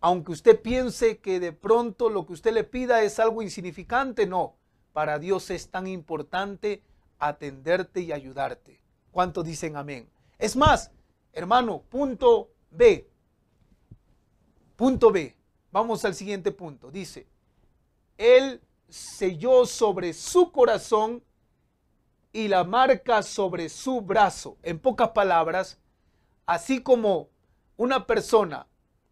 aunque 0.01 0.33
usted 0.33 0.61
piense 0.61 1.19
que 1.19 1.39
de 1.39 1.53
pronto 1.53 2.11
lo 2.11 2.27
que 2.27 2.33
usted 2.33 2.53
le 2.53 2.65
pida 2.65 3.03
es 3.03 3.21
algo 3.21 3.41
insignificante, 3.41 4.27
no. 4.27 4.57
Para 4.99 5.21
Dios 5.21 5.49
es 5.51 5.71
tan 5.71 5.87
importante 5.87 6.83
atenderte 7.21 8.01
y 8.01 8.11
ayudarte. 8.11 8.83
¿Cuántos 9.13 9.45
dicen 9.45 9.77
amén? 9.77 10.11
Es 10.39 10.57
más, 10.57 10.91
hermano, 11.33 11.83
punto 11.89 12.51
B. 12.73 13.09
Punto 14.75 15.13
B. 15.13 15.37
Vamos 15.71 16.05
al 16.05 16.17
siguiente 16.17 16.51
punto. 16.51 16.91
Dice, 16.91 17.29
Él 18.17 18.61
selló 18.89 19.67
sobre 19.67 20.13
su 20.15 20.51
corazón 20.51 21.23
y 22.33 22.49
la 22.49 22.65
marca 22.65 23.23
sobre 23.23 23.69
su 23.69 24.01
brazo. 24.01 24.57
En 24.65 24.81
pocas 24.81 25.11
palabras, 25.11 25.79
así 26.45 26.83
como 26.83 27.29
una 27.77 28.05
persona 28.05 28.67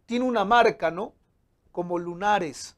tiene 0.05 0.25
una 0.25 0.44
marca, 0.44 0.90
¿no? 0.90 1.14
Como 1.70 1.96
lunares 1.96 2.75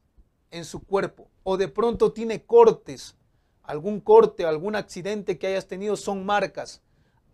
en 0.51 0.65
su 0.65 0.83
cuerpo. 0.83 1.27
O 1.43 1.57
de 1.57 1.67
pronto 1.67 2.11
tiene 2.11 2.43
cortes. 2.43 3.15
Algún 3.63 3.99
corte, 3.99 4.45
algún 4.45 4.75
accidente 4.75 5.37
que 5.37 5.47
hayas 5.47 5.67
tenido 5.67 5.95
son 5.95 6.25
marcas. 6.25 6.81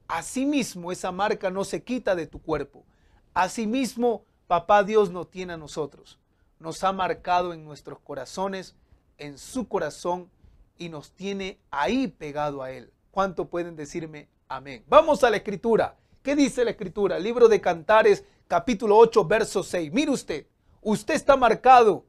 Asimismo, 0.08 0.92
esa 0.92 1.12
marca 1.12 1.50
no 1.50 1.64
se 1.64 1.84
quita 1.84 2.16
de 2.16 2.28
tu 2.28 2.42
cuerpo. 2.42 2.86
Asimismo, 3.34 4.26
papá 4.48 4.84
Dios 4.84 5.12
no 5.12 5.26
tiene 5.26 5.54
a 5.54 5.58
nosotros. 5.58 6.20
Nos 6.60 6.84
ha 6.84 6.92
marcado 6.92 7.54
en 7.54 7.64
nuestros 7.66 8.00
corazones, 8.00 8.76
en 9.18 9.38
su 9.38 9.68
corazón, 9.68 10.30
y 10.78 10.90
nos 10.90 11.12
tiene 11.12 11.60
ahí 11.72 12.08
pegado 12.08 12.62
a 12.62 12.72
Él. 12.72 12.92
¿Cuánto 13.12 13.46
pueden 13.46 13.76
decirme 13.76 14.28
amén? 14.48 14.84
Vamos 14.88 15.24
a 15.24 15.30
la 15.30 15.38
escritura. 15.38 15.96
¿Qué 16.22 16.36
dice 16.36 16.66
la 16.66 16.72
escritura? 16.72 17.18
Libro 17.20 17.48
de 17.48 17.62
Cantares, 17.62 18.26
capítulo 18.48 18.98
8, 18.98 19.26
verso 19.26 19.64
6. 19.64 19.94
Mire 19.94 20.12
usted, 20.12 20.48
usted 20.82 21.14
está 21.14 21.38
marcado 21.38 22.04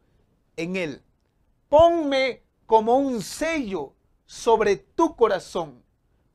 en 0.56 0.76
Él. 0.76 1.02
Ponme 1.68 2.42
como 2.66 2.96
un 2.96 3.22
sello 3.22 3.94
sobre 4.24 4.76
tu 4.76 5.14
corazón 5.16 5.86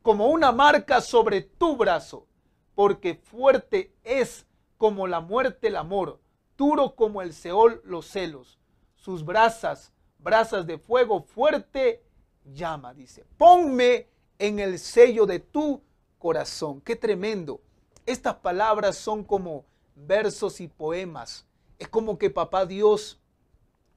como 0.01 0.29
una 0.29 0.51
marca 0.51 1.01
sobre 1.01 1.41
tu 1.41 1.77
brazo, 1.77 2.27
porque 2.75 3.15
fuerte 3.15 3.93
es 4.03 4.45
como 4.77 5.07
la 5.07 5.19
muerte 5.19 5.67
el 5.67 5.75
amor, 5.75 6.19
duro 6.57 6.95
como 6.95 7.21
el 7.21 7.34
Seol 7.34 7.81
los 7.86 8.07
celos. 8.07 8.60
Sus 8.95 9.23
brasas, 9.23 9.91
brasas 10.17 10.65
de 10.65 10.77
fuego 10.77 11.21
fuerte 11.21 12.03
llama, 12.45 12.93
dice. 12.93 13.25
Ponme 13.38 14.07
en 14.39 14.60
el 14.60 14.79
sello 14.79 15.25
de 15.25 15.39
tu 15.39 15.81
corazón. 16.17 16.81
Qué 16.81 16.95
tremendo. 16.95 17.62
Estas 18.05 18.36
palabras 18.36 18.97
son 18.97 19.23
como 19.23 19.65
versos 19.95 20.62
y 20.62 20.67
poemas. 20.67 21.45
Es 21.77 21.88
como 21.88 22.17
que 22.17 22.29
papá 22.29 22.65
Dios 22.65 23.19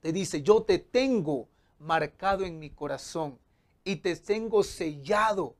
te 0.05 0.12
dice, 0.12 0.43
yo 0.43 0.64
te 0.64 0.79
tengo 0.79 1.49
marcado 1.79 2.45
en 2.45 2.59
mi 2.59 2.69
corazón 2.69 3.38
y 3.85 3.97
te 3.97 4.14
tengo 4.17 4.62
sellado 4.62 5.57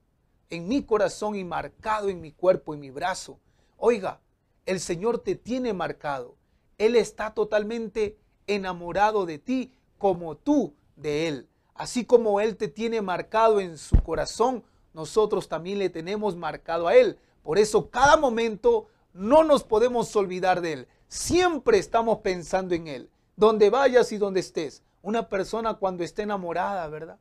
en 0.51 0.69
mi 0.69 0.83
corazón 0.83 1.35
y 1.35 1.45
marcado 1.45 2.11
en 2.11 2.21
mi 2.21 2.31
cuerpo, 2.31 2.75
en 2.75 2.81
mi 2.81 2.91
brazo. 2.91 3.41
Oiga, 3.79 4.21
el 4.67 4.81
Señor 4.81 5.21
te 5.21 5.35
tiene 5.35 5.73
marcado. 5.73 6.37
Él 6.77 6.95
está 6.95 7.33
totalmente 7.33 8.19
enamorado 8.47 9.25
de 9.25 9.39
ti 9.39 9.73
como 9.97 10.37
tú 10.37 10.75
de 10.95 11.27
Él. 11.27 11.49
Así 11.75 12.05
como 12.05 12.39
Él 12.39 12.59
te 12.59 12.69
tiene 12.69 13.01
marcado 13.01 13.61
en 13.61 13.79
su 13.79 13.97
corazón, 14.03 14.63
nosotros 14.93 15.49
también 15.49 15.79
le 15.79 15.89
tenemos 15.89 16.37
marcado 16.37 16.87
a 16.87 16.95
Él. 16.95 17.19
Por 17.43 17.59
eso 17.59 17.89
cada 17.89 18.19
momento 18.19 18.89
no 19.15 19.43
nos 19.43 19.65
podemos 19.65 20.15
olvidar 20.15 20.61
de 20.61 20.73
Él. 20.75 20.89
Siempre 21.09 21.79
estamos 21.79 22.19
pensando 22.19 22.75
en 22.75 22.89
Él. 22.89 23.11
Donde 23.37 23.71
vayas 23.71 24.13
y 24.13 24.19
donde 24.19 24.41
estés. 24.41 24.83
Una 25.03 25.29
persona 25.29 25.75
cuando 25.75 26.05
esté 26.05 26.23
enamorada, 26.23 26.87
¿verdad? 26.89 27.19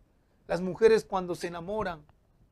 Las 0.47 0.61
mujeres 0.61 1.05
cuando 1.05 1.35
se 1.35 1.47
enamoran 1.47 2.05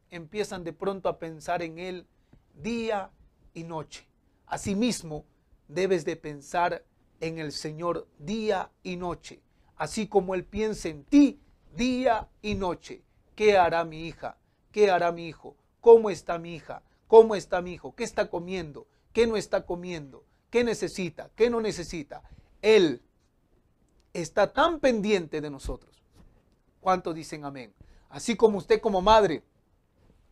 empiezan 0.09 0.63
de 0.63 0.73
pronto 0.73 1.09
a 1.09 1.19
pensar 1.19 1.61
en 1.61 1.79
Él 1.79 2.07
día 2.53 3.11
y 3.53 3.63
noche. 3.63 4.07
Asimismo, 4.45 5.25
debes 5.67 6.05
de 6.05 6.15
pensar 6.15 6.83
en 7.19 7.37
el 7.37 7.51
Señor 7.51 8.07
día 8.17 8.71
y 8.83 8.97
noche, 8.97 9.41
así 9.77 10.07
como 10.07 10.35
Él 10.35 10.43
piensa 10.43 10.89
en 10.89 11.03
ti 11.05 11.39
día 11.75 12.27
y 12.41 12.55
noche. 12.55 13.03
¿Qué 13.35 13.57
hará 13.57 13.85
mi 13.85 14.07
hija? 14.07 14.37
¿Qué 14.71 14.91
hará 14.91 15.11
mi 15.11 15.27
hijo? 15.27 15.55
¿Cómo 15.79 16.09
está 16.09 16.37
mi 16.37 16.55
hija? 16.55 16.83
¿Cómo 17.07 17.35
está 17.35 17.61
mi 17.61 17.73
hijo? 17.73 17.95
¿Qué 17.95 18.03
está 18.03 18.29
comiendo? 18.29 18.87
¿Qué 19.13 19.27
no 19.27 19.37
está 19.37 19.65
comiendo? 19.65 20.25
¿Qué 20.49 20.63
necesita? 20.63 21.29
¿Qué 21.35 21.49
no 21.49 21.61
necesita? 21.61 22.23
Él 22.61 23.01
está 24.13 24.51
tan 24.51 24.79
pendiente 24.79 25.41
de 25.41 25.49
nosotros. 25.49 26.03
¿Cuántos 26.79 27.15
dicen 27.15 27.45
amén? 27.45 27.73
Así 28.09 28.35
como 28.35 28.57
usted 28.57 28.81
como 28.81 29.01
madre, 29.01 29.43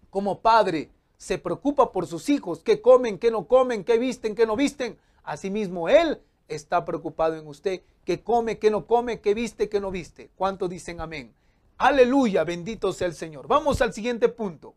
como 0.09 0.41
padre, 0.41 0.91
se 1.17 1.37
preocupa 1.37 1.91
por 1.91 2.07
sus 2.07 2.29
hijos, 2.29 2.61
qué 2.63 2.81
comen, 2.81 3.19
qué 3.19 3.29
no 3.31 3.47
comen, 3.47 3.83
qué 3.83 3.97
visten, 3.97 4.35
qué 4.35 4.45
no 4.45 4.55
visten. 4.55 4.97
Asimismo, 5.23 5.89
Él 5.89 6.21
está 6.47 6.85
preocupado 6.85 7.35
en 7.35 7.47
usted, 7.47 7.81
qué 8.05 8.23
come, 8.23 8.57
qué 8.57 8.71
no 8.71 8.87
come, 8.87 9.21
qué 9.21 9.33
viste, 9.33 9.69
qué 9.69 9.79
no 9.79 9.91
viste. 9.91 10.31
¿Cuántos 10.35 10.69
dicen 10.69 10.99
amén? 11.01 11.33
Aleluya, 11.77 12.43
bendito 12.43 12.91
sea 12.91 13.07
el 13.07 13.13
Señor. 13.13 13.47
Vamos 13.47 13.81
al 13.81 13.93
siguiente 13.93 14.29
punto. 14.29 14.75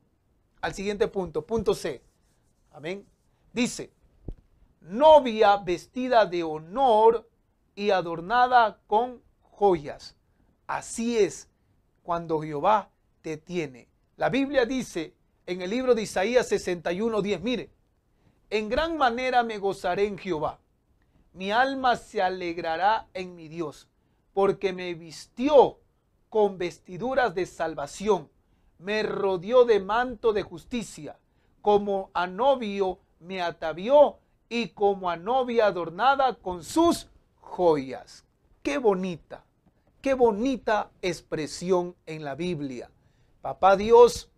Al 0.60 0.74
siguiente 0.74 1.08
punto, 1.08 1.44
punto 1.44 1.74
C. 1.74 2.02
Amén. 2.70 3.06
Dice, 3.52 3.90
novia 4.80 5.56
vestida 5.56 6.26
de 6.26 6.42
honor 6.42 7.28
y 7.74 7.90
adornada 7.90 8.78
con 8.87 9.22
joyas. 9.42 10.16
Así 10.66 11.18
es 11.18 11.48
cuando 12.02 12.40
Jehová 12.40 12.90
te 13.22 13.37
tiene. 13.37 13.88
La 14.16 14.28
Biblia 14.28 14.66
dice 14.66 15.14
en 15.46 15.62
el 15.62 15.70
libro 15.70 15.94
de 15.94 16.02
Isaías 16.02 16.48
61, 16.48 17.22
10, 17.22 17.40
mire, 17.42 17.70
en 18.50 18.68
gran 18.68 18.96
manera 18.96 19.42
me 19.42 19.58
gozaré 19.58 20.06
en 20.06 20.18
Jehová. 20.18 20.58
Mi 21.32 21.50
alma 21.50 21.96
se 21.96 22.20
alegrará 22.20 23.08
en 23.14 23.35
mi 23.35 23.48
Dios, 23.48 23.88
porque 24.35 24.72
me 24.72 24.94
vistió 24.94 25.78
con 26.28 26.58
vestiduras 26.58 27.35
de 27.35 27.46
salvación, 27.46 28.30
me 28.78 29.02
rodeó 29.02 29.64
de 29.64 29.80
manto 29.80 30.32
de 30.32 30.42
justicia, 30.42 31.18
como 31.62 32.11
a 32.12 32.26
novio 32.26 32.98
me 33.20 33.40
atavió 33.40 34.18
y 34.48 34.68
como 34.68 35.08
a 35.08 35.16
novia 35.16 35.66
adornada 35.66 36.35
con 36.35 36.64
sus 36.64 37.08
joyas. 37.52 38.24
Qué 38.62 38.78
bonita, 38.78 39.44
qué 40.00 40.14
bonita 40.14 40.90
expresión 41.02 41.94
en 42.06 42.24
la 42.24 42.34
Biblia. 42.34 42.90
Papá 43.42 43.76
Dios 43.76 44.30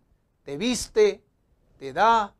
te 0.43 0.57
viste, 0.57 1.23
te 1.79 1.93
da, 1.93 2.35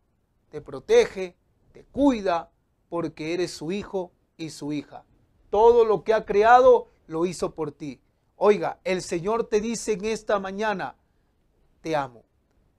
te 0.49 0.59
protege, 0.59 1.37
te 1.71 1.85
cuida, 1.85 2.51
porque 2.89 3.33
eres 3.33 3.51
su 3.51 3.71
hijo 3.71 4.11
y 4.35 4.49
su 4.49 4.73
hija. 4.73 5.05
Todo 5.49 5.85
lo 5.85 6.03
que 6.03 6.13
ha 6.13 6.25
creado 6.25 6.89
lo 7.07 7.25
hizo 7.25 7.55
por 7.55 7.71
ti. 7.71 8.01
Oiga, 8.35 8.79
el 8.83 9.01
Señor 9.01 9.47
te 9.47 9.61
dice 9.61 9.93
en 9.93 10.03
esta 10.03 10.39
mañana, 10.39 10.97
te 11.79 11.95
amo. 11.95 12.23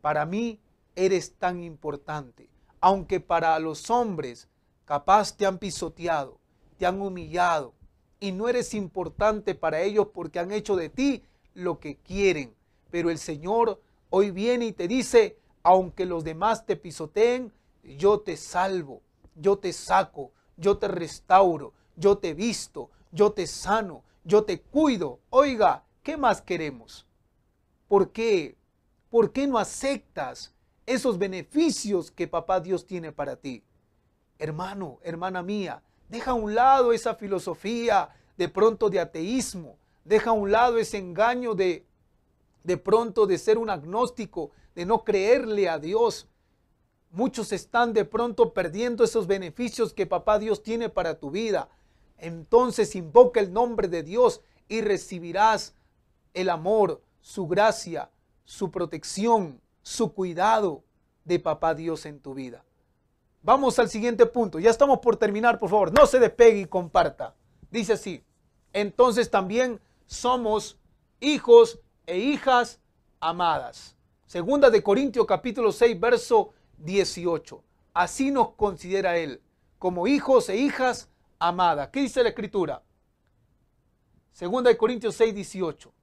Para 0.02 0.26
mí 0.26 0.60
eres 0.94 1.34
tan 1.38 1.64
importante. 1.64 2.50
Aunque 2.78 3.20
para 3.20 3.58
los 3.58 3.88
hombres 3.88 4.48
capaz 4.84 5.34
te 5.34 5.46
han 5.46 5.58
pisoteado, 5.58 6.38
te 6.76 6.84
han 6.84 7.00
humillado, 7.00 7.72
y 8.20 8.32
no 8.32 8.48
eres 8.48 8.74
importante 8.74 9.54
para 9.54 9.82
ellos 9.82 10.08
porque 10.12 10.38
han 10.38 10.52
hecho 10.52 10.76
de 10.76 10.88
ti 10.88 11.22
lo 11.54 11.78
que 11.78 11.96
quieren. 11.96 12.54
Pero 12.90 13.10
el 13.10 13.18
Señor 13.18 13.80
hoy 14.10 14.30
viene 14.30 14.66
y 14.66 14.72
te 14.72 14.88
dice, 14.88 15.38
aunque 15.62 16.06
los 16.06 16.24
demás 16.24 16.64
te 16.66 16.76
pisoteen, 16.76 17.52
yo 17.82 18.20
te 18.20 18.36
salvo, 18.36 19.02
yo 19.34 19.58
te 19.58 19.72
saco, 19.72 20.32
yo 20.56 20.78
te 20.78 20.88
restauro, 20.88 21.72
yo 21.96 22.18
te 22.18 22.34
visto, 22.34 22.90
yo 23.12 23.32
te 23.32 23.46
sano, 23.46 24.02
yo 24.24 24.44
te 24.44 24.60
cuido. 24.60 25.20
Oiga, 25.30 25.84
¿qué 26.02 26.16
más 26.16 26.40
queremos? 26.40 27.06
¿Por 27.88 28.12
qué? 28.12 28.56
¿Por 29.10 29.32
qué 29.32 29.46
no 29.46 29.58
aceptas 29.58 30.52
esos 30.84 31.18
beneficios 31.18 32.10
que 32.10 32.28
papá 32.28 32.60
Dios 32.60 32.86
tiene 32.86 33.12
para 33.12 33.36
ti? 33.36 33.62
Hermano, 34.38 34.98
hermana 35.02 35.42
mía, 35.42 35.82
deja 36.08 36.32
a 36.32 36.34
un 36.34 36.54
lado 36.54 36.92
esa 36.92 37.14
filosofía 37.14 38.10
de 38.36 38.48
pronto 38.48 38.90
de 38.90 39.00
ateísmo, 39.00 39.76
deja 40.04 40.30
a 40.30 40.34
un 40.34 40.50
lado 40.50 40.78
ese 40.78 40.98
engaño 40.98 41.54
de 41.54 41.86
de 42.66 42.76
pronto 42.76 43.28
de 43.28 43.38
ser 43.38 43.58
un 43.58 43.70
agnóstico, 43.70 44.50
de 44.74 44.84
no 44.84 45.04
creerle 45.04 45.68
a 45.68 45.78
Dios. 45.78 46.26
Muchos 47.12 47.52
están 47.52 47.92
de 47.92 48.04
pronto 48.04 48.52
perdiendo 48.52 49.04
esos 49.04 49.28
beneficios 49.28 49.94
que 49.94 50.04
papá 50.04 50.40
Dios 50.40 50.64
tiene 50.64 50.88
para 50.88 51.20
tu 51.20 51.30
vida. 51.30 51.68
Entonces 52.18 52.96
invoca 52.96 53.38
el 53.38 53.52
nombre 53.52 53.86
de 53.86 54.02
Dios 54.02 54.40
y 54.68 54.80
recibirás 54.80 55.76
el 56.34 56.50
amor, 56.50 57.00
su 57.20 57.46
gracia, 57.46 58.10
su 58.44 58.72
protección, 58.72 59.60
su 59.82 60.12
cuidado 60.12 60.82
de 61.24 61.38
papá 61.38 61.72
Dios 61.72 62.04
en 62.04 62.18
tu 62.18 62.34
vida. 62.34 62.64
Vamos 63.46 63.78
al 63.78 63.88
siguiente 63.88 64.26
punto. 64.26 64.58
Ya 64.58 64.70
estamos 64.70 64.98
por 64.98 65.16
terminar, 65.16 65.60
por 65.60 65.70
favor. 65.70 65.92
No 65.92 66.04
se 66.06 66.18
despegue 66.18 66.62
y 66.62 66.66
comparta. 66.66 67.36
Dice 67.70 67.92
así. 67.92 68.24
Entonces 68.72 69.30
también 69.30 69.80
somos 70.04 70.80
hijos 71.20 71.78
e 72.06 72.18
hijas 72.18 72.80
amadas. 73.20 73.96
Segunda 74.26 74.68
de 74.68 74.82
Corintios 74.82 75.24
capítulo 75.26 75.70
6, 75.70 76.00
verso 76.00 76.54
18. 76.78 77.62
Así 77.94 78.32
nos 78.32 78.54
considera 78.54 79.16
Él, 79.16 79.40
como 79.78 80.08
hijos 80.08 80.48
e 80.48 80.56
hijas 80.56 81.08
amadas. 81.38 81.90
¿Qué 81.90 82.00
dice 82.00 82.24
la 82.24 82.30
Escritura? 82.30 82.82
Segunda 84.32 84.70
de 84.70 84.76
Corintios 84.76 85.14
6, 85.14 85.32
18. 85.32 85.94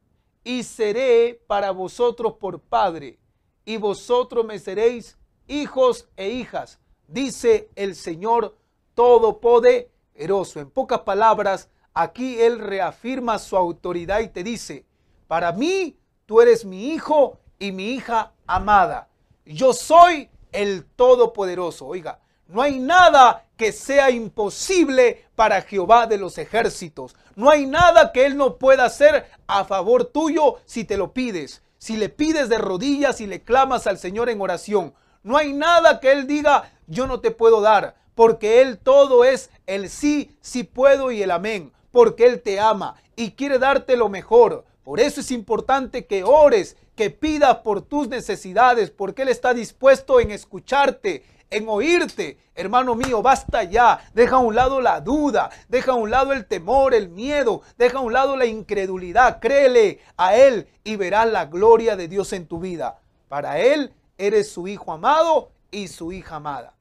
Y 0.45 0.63
seré 0.63 1.43
para 1.45 1.71
vosotros 1.71 2.35
por 2.39 2.61
Padre, 2.61 3.19
y 3.65 3.75
vosotros 3.75 4.45
me 4.45 4.59
seréis 4.59 5.17
hijos 5.45 6.07
e 6.15 6.29
hijas, 6.29 6.79
dice 7.07 7.69
el 7.75 7.95
Señor 7.95 8.55
Todopoderoso. 8.93 10.59
En 10.59 10.69
pocas 10.69 11.01
palabras, 11.01 11.69
aquí 11.93 12.39
Él 12.41 12.59
reafirma 12.59 13.39
su 13.39 13.57
autoridad 13.57 14.19
y 14.21 14.29
te 14.29 14.43
dice, 14.43 14.85
para 15.27 15.51
mí, 15.51 15.97
tú 16.25 16.41
eres 16.41 16.65
mi 16.65 16.93
hijo 16.93 17.39
y 17.59 17.71
mi 17.71 17.91
hija 17.91 18.33
amada. 18.45 19.09
Yo 19.45 19.73
soy 19.73 20.29
el 20.51 20.85
Todopoderoso. 20.85 21.87
Oiga, 21.87 22.19
no 22.47 22.61
hay 22.61 22.79
nada 22.79 23.47
que 23.57 23.71
sea 23.71 24.11
imposible 24.11 25.25
para 25.35 25.61
Jehová 25.61 26.07
de 26.07 26.17
los 26.17 26.37
ejércitos. 26.37 27.15
No 27.35 27.49
hay 27.49 27.65
nada 27.65 28.11
que 28.11 28.25
Él 28.25 28.37
no 28.37 28.57
pueda 28.57 28.85
hacer 28.85 29.25
a 29.47 29.65
favor 29.65 30.05
tuyo 30.05 30.57
si 30.65 30.83
te 30.83 30.97
lo 30.97 31.13
pides. 31.13 31.63
Si 31.77 31.97
le 31.97 32.09
pides 32.09 32.49
de 32.49 32.57
rodillas 32.57 33.21
y 33.21 33.27
le 33.27 33.41
clamas 33.41 33.87
al 33.87 33.97
Señor 33.97 34.29
en 34.29 34.39
oración. 34.39 34.93
No 35.23 35.37
hay 35.37 35.53
nada 35.53 35.99
que 35.99 36.11
Él 36.11 36.27
diga, 36.27 36.71
yo 36.87 37.07
no 37.07 37.21
te 37.21 37.31
puedo 37.31 37.61
dar. 37.61 37.95
Porque 38.13 38.61
Él 38.61 38.77
todo 38.77 39.23
es 39.23 39.49
el 39.65 39.89
sí, 39.89 40.37
sí 40.41 40.63
puedo 40.63 41.11
y 41.11 41.23
el 41.23 41.31
amén. 41.31 41.71
Porque 41.91 42.25
Él 42.25 42.41
te 42.41 42.59
ama 42.59 42.95
y 43.15 43.31
quiere 43.31 43.57
darte 43.57 43.95
lo 43.95 44.09
mejor. 44.09 44.65
Por 44.83 44.99
eso 44.99 45.21
es 45.21 45.31
importante 45.31 46.05
que 46.05 46.23
ores, 46.23 46.75
que 46.95 47.09
pidas 47.09 47.57
por 47.59 47.81
tus 47.81 48.09
necesidades, 48.09 48.91
porque 48.91 49.21
Él 49.21 49.29
está 49.29 49.53
dispuesto 49.53 50.19
en 50.19 50.31
escucharte, 50.31 51.23
en 51.49 51.69
oírte. 51.69 52.37
Hermano 52.53 52.93
mío, 52.95 53.21
basta 53.21 53.63
ya. 53.63 54.05
Deja 54.13 54.35
a 54.35 54.39
un 54.39 54.55
lado 54.55 54.81
la 54.81 54.99
duda, 54.99 55.49
deja 55.69 55.93
a 55.93 55.95
un 55.95 56.11
lado 56.11 56.33
el 56.33 56.45
temor, 56.45 56.93
el 56.93 57.09
miedo, 57.09 57.61
deja 57.77 57.99
a 57.99 58.01
un 58.01 58.11
lado 58.11 58.35
la 58.35 58.45
incredulidad. 58.45 59.39
Créele 59.39 59.99
a 60.17 60.35
Él 60.35 60.67
y 60.83 60.97
verás 60.97 61.31
la 61.31 61.45
gloria 61.45 61.95
de 61.95 62.07
Dios 62.09 62.33
en 62.33 62.45
tu 62.45 62.59
vida. 62.59 62.99
Para 63.29 63.59
Él 63.59 63.93
eres 64.27 64.51
su 64.51 64.67
hijo 64.67 64.91
amado 64.91 65.51
y 65.71 65.87
su 65.87 66.11
hija 66.11 66.37
amada. 66.37 66.75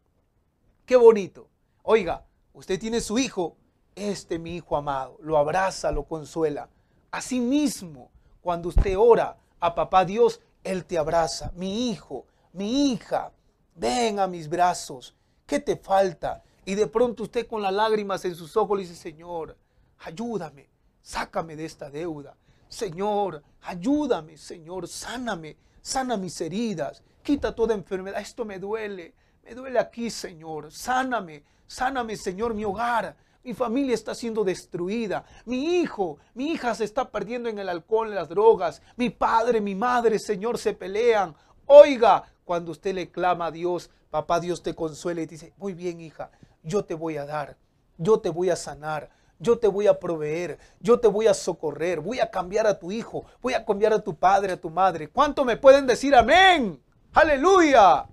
Qué 0.86 0.96
bonito. 0.96 1.48
Oiga, 1.82 2.24
usted 2.52 2.78
tiene 2.78 3.00
su 3.00 3.18
hijo, 3.18 3.56
este 3.94 4.38
mi 4.38 4.56
hijo 4.56 4.76
amado. 4.76 5.16
Lo 5.20 5.36
abraza, 5.38 5.90
lo 5.90 6.04
consuela. 6.04 6.68
Asimismo, 7.10 8.10
cuando 8.40 8.68
usted 8.68 8.96
ora 8.96 9.36
a 9.60 9.74
papá 9.74 10.04
Dios, 10.04 10.40
Él 10.62 10.84
te 10.84 10.98
abraza. 10.98 11.52
Mi 11.54 11.90
hijo, 11.90 12.26
mi 12.52 12.92
hija, 12.92 13.32
ven 13.74 14.18
a 14.18 14.26
mis 14.26 14.48
brazos, 14.48 15.14
¿qué 15.46 15.58
te 15.58 15.76
falta? 15.76 16.42
Y 16.64 16.74
de 16.74 16.86
pronto 16.86 17.24
usted 17.24 17.46
con 17.46 17.62
las 17.62 17.72
lágrimas 17.72 18.24
en 18.24 18.34
sus 18.34 18.56
ojos 18.56 18.78
le 18.78 18.84
dice, 18.84 18.96
Señor, 18.96 19.56
ayúdame, 19.98 20.68
sácame 21.02 21.56
de 21.56 21.64
esta 21.64 21.90
deuda. 21.90 22.36
Señor, 22.68 23.42
ayúdame, 23.62 24.36
Señor, 24.36 24.86
sáname, 24.88 25.56
sana 25.80 26.16
mis 26.16 26.40
heridas, 26.40 27.02
quita 27.22 27.54
toda 27.54 27.74
enfermedad, 27.74 28.20
esto 28.20 28.44
me 28.44 28.58
duele, 28.58 29.14
me 29.44 29.54
duele 29.54 29.78
aquí, 29.78 30.10
Señor, 30.10 30.70
sáname, 30.70 31.44
sáname, 31.66 32.16
Señor, 32.16 32.54
mi 32.54 32.64
hogar, 32.64 33.16
mi 33.44 33.54
familia 33.54 33.94
está 33.94 34.14
siendo 34.14 34.44
destruida. 34.44 35.24
Mi 35.44 35.80
hijo, 35.80 36.18
mi 36.34 36.52
hija 36.52 36.74
se 36.74 36.84
está 36.84 37.10
perdiendo 37.10 37.48
en 37.48 37.58
el 37.58 37.68
alcohol, 37.68 38.08
en 38.08 38.14
las 38.14 38.28
drogas. 38.28 38.80
Mi 38.96 39.10
padre, 39.10 39.60
mi 39.60 39.74
madre, 39.74 40.18
Señor, 40.18 40.58
se 40.58 40.74
pelean. 40.74 41.34
Oiga, 41.66 42.24
cuando 42.44 42.70
usted 42.70 42.94
le 42.94 43.10
clama 43.10 43.46
a 43.46 43.50
Dios, 43.50 43.90
papá 44.10 44.38
Dios 44.38 44.62
te 44.62 44.74
consuela 44.74 45.22
y 45.22 45.26
dice, 45.26 45.52
muy 45.56 45.74
bien, 45.74 46.00
hija, 46.00 46.30
yo 46.62 46.84
te 46.84 46.94
voy 46.94 47.16
a 47.16 47.24
dar, 47.24 47.56
yo 47.98 48.20
te 48.20 48.28
voy 48.28 48.50
a 48.50 48.56
sanar, 48.56 49.10
yo 49.38 49.58
te 49.58 49.66
voy 49.66 49.88
a 49.88 49.98
proveer, 49.98 50.58
yo 50.78 51.00
te 51.00 51.08
voy 51.08 51.26
a 51.26 51.34
socorrer, 51.34 52.00
voy 52.00 52.20
a 52.20 52.30
cambiar 52.30 52.66
a 52.66 52.78
tu 52.78 52.92
hijo, 52.92 53.24
voy 53.40 53.54
a 53.54 53.64
cambiar 53.64 53.92
a 53.92 53.98
tu 53.98 54.14
padre, 54.14 54.52
a 54.52 54.60
tu 54.60 54.70
madre. 54.70 55.08
¿Cuánto 55.08 55.44
me 55.44 55.56
pueden 55.56 55.86
decir 55.86 56.14
amén? 56.14 56.80
Aleluya. 57.14 58.08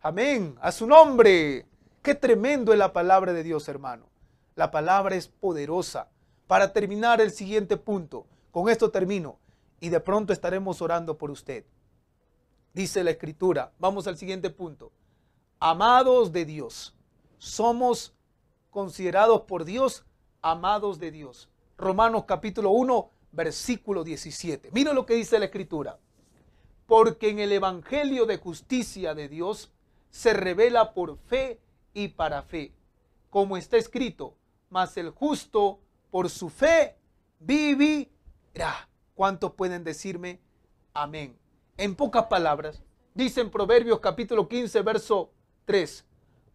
Amén. 0.00 0.56
A 0.60 0.70
su 0.70 0.86
nombre. 0.86 1.66
Qué 2.02 2.14
tremendo 2.14 2.72
es 2.72 2.78
la 2.78 2.92
palabra 2.92 3.32
de 3.32 3.42
Dios, 3.42 3.68
hermano. 3.68 4.06
La 4.54 4.70
palabra 4.70 5.16
es 5.16 5.26
poderosa. 5.26 6.08
Para 6.46 6.72
terminar 6.72 7.20
el 7.20 7.32
siguiente 7.32 7.76
punto, 7.76 8.26
con 8.52 8.68
esto 8.68 8.92
termino 8.92 9.40
y 9.80 9.88
de 9.88 9.98
pronto 9.98 10.32
estaremos 10.32 10.80
orando 10.82 11.18
por 11.18 11.32
usted. 11.32 11.64
Dice 12.72 13.02
la 13.02 13.10
escritura, 13.10 13.72
vamos 13.80 14.06
al 14.06 14.16
siguiente 14.16 14.50
punto. 14.50 14.92
Amados 15.58 16.30
de 16.30 16.44
Dios, 16.44 16.94
somos 17.38 18.14
considerados 18.70 19.42
por 19.42 19.64
Dios 19.64 20.04
amados 20.42 21.00
de 21.00 21.10
Dios. 21.10 21.48
Romanos 21.76 22.22
capítulo 22.24 22.70
1, 22.70 23.10
versículo 23.32 24.04
17. 24.04 24.70
Mira 24.72 24.92
lo 24.92 25.04
que 25.04 25.14
dice 25.14 25.40
la 25.40 25.46
escritura. 25.46 25.98
Porque 26.86 27.30
en 27.30 27.38
el 27.38 27.52
Evangelio 27.52 28.26
de 28.26 28.38
justicia 28.38 29.14
de 29.14 29.28
Dios 29.28 29.70
se 30.10 30.32
revela 30.32 30.94
por 30.94 31.18
fe 31.18 31.60
y 31.92 32.08
para 32.08 32.42
fe, 32.42 32.72
como 33.30 33.56
está 33.56 33.76
escrito, 33.76 34.36
mas 34.70 34.96
el 34.96 35.10
justo 35.10 35.80
por 36.10 36.30
su 36.30 36.50
fe 36.50 36.96
vivirá. 37.40 38.88
¿Cuántos 39.14 39.52
pueden 39.52 39.84
decirme 39.84 40.40
amén? 40.92 41.38
En 41.76 41.94
pocas 41.94 42.26
palabras, 42.26 42.82
dice 43.14 43.40
en 43.40 43.50
Proverbios 43.50 44.00
capítulo 44.00 44.48
15, 44.48 44.82
verso 44.82 45.30
3, 45.64 46.04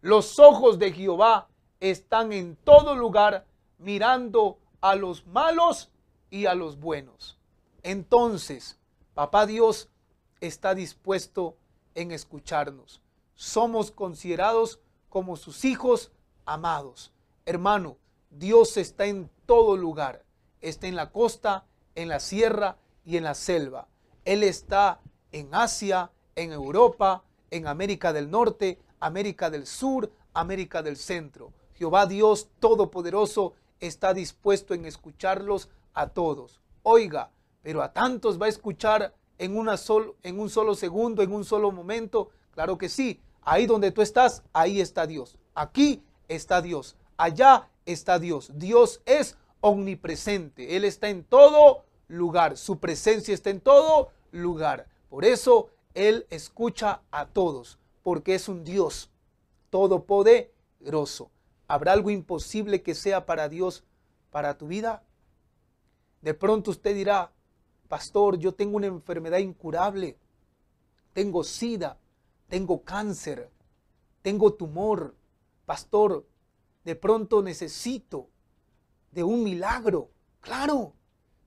los 0.02 0.38
ojos 0.38 0.78
de 0.78 0.92
Jehová 0.92 1.48
están 1.80 2.32
en 2.32 2.56
todo 2.56 2.94
lugar 2.94 3.46
mirando 3.78 4.58
a 4.80 4.94
los 4.94 5.26
malos 5.26 5.90
y 6.30 6.46
a 6.46 6.54
los 6.54 6.78
buenos. 6.78 7.38
Entonces, 7.82 8.78
papá 9.14 9.46
Dios 9.46 9.90
está 10.40 10.74
dispuesto 10.74 11.56
en 11.94 12.12
escucharnos. 12.12 13.00
Somos 13.34 13.90
considerados 13.90 14.80
como 15.08 15.36
sus 15.36 15.64
hijos 15.64 16.12
amados. 16.44 17.12
Hermano, 17.46 17.96
Dios 18.30 18.76
está 18.76 19.06
en 19.06 19.30
todo 19.46 19.76
lugar. 19.76 20.24
Está 20.60 20.86
en 20.86 20.96
la 20.96 21.10
costa, 21.10 21.66
en 21.94 22.08
la 22.08 22.20
sierra 22.20 22.76
y 23.04 23.16
en 23.16 23.24
la 23.24 23.34
selva. 23.34 23.88
Él 24.24 24.42
está 24.42 25.00
en 25.32 25.54
Asia, 25.54 26.10
en 26.36 26.52
Europa, 26.52 27.24
en 27.50 27.66
América 27.66 28.12
del 28.12 28.30
Norte, 28.30 28.78
América 29.00 29.50
del 29.50 29.66
Sur, 29.66 30.12
América 30.34 30.82
del 30.82 30.96
Centro. 30.96 31.52
Jehová 31.74 32.06
Dios 32.06 32.50
Todopoderoso 32.60 33.54
está 33.80 34.12
dispuesto 34.14 34.74
en 34.74 34.84
escucharlos 34.84 35.70
a 35.94 36.08
todos. 36.08 36.60
Oiga, 36.82 37.30
pero 37.62 37.82
a 37.82 37.92
tantos 37.92 38.40
va 38.40 38.46
a 38.46 38.50
escuchar 38.50 39.14
en, 39.40 39.52
en 40.22 40.38
un 40.38 40.50
solo 40.50 40.74
segundo, 40.74 41.22
en 41.22 41.32
un 41.32 41.44
solo 41.44 41.72
momento. 41.72 42.30
Claro 42.52 42.76
que 42.78 42.88
sí. 42.88 43.20
Ahí 43.42 43.66
donde 43.66 43.90
tú 43.90 44.02
estás, 44.02 44.42
ahí 44.52 44.80
está 44.80 45.06
Dios. 45.06 45.38
Aquí 45.54 46.02
está 46.28 46.60
Dios. 46.60 46.96
Allá 47.16 47.68
está 47.86 48.18
Dios. 48.18 48.52
Dios 48.54 49.00
es 49.06 49.36
omnipresente. 49.60 50.76
Él 50.76 50.84
está 50.84 51.08
en 51.08 51.24
todo 51.24 51.84
lugar. 52.06 52.58
Su 52.58 52.78
presencia 52.78 53.32
está 53.32 53.48
en 53.50 53.60
todo 53.60 54.10
lugar. 54.30 54.86
Por 55.08 55.24
eso 55.24 55.70
Él 55.94 56.26
escucha 56.30 57.00
a 57.10 57.26
todos, 57.26 57.78
porque 58.02 58.34
es 58.34 58.48
un 58.48 58.62
Dios 58.62 59.10
todopoderoso. 59.70 61.30
¿Habrá 61.66 61.92
algo 61.92 62.10
imposible 62.10 62.82
que 62.82 62.94
sea 62.94 63.24
para 63.24 63.48
Dios, 63.48 63.84
para 64.30 64.58
tu 64.58 64.66
vida? 64.66 65.02
De 66.20 66.34
pronto 66.34 66.70
usted 66.70 66.94
dirá, 66.94 67.32
pastor, 67.90 68.38
yo 68.38 68.54
tengo 68.54 68.76
una 68.76 68.86
enfermedad 68.86 69.38
incurable. 69.38 70.16
Tengo 71.12 71.42
sida, 71.42 71.98
tengo 72.48 72.84
cáncer, 72.84 73.50
tengo 74.22 74.54
tumor. 74.54 75.16
Pastor, 75.66 76.24
de 76.84 76.94
pronto 76.94 77.42
necesito 77.42 78.28
de 79.10 79.24
un 79.24 79.42
milagro. 79.42 80.08
Claro, 80.40 80.92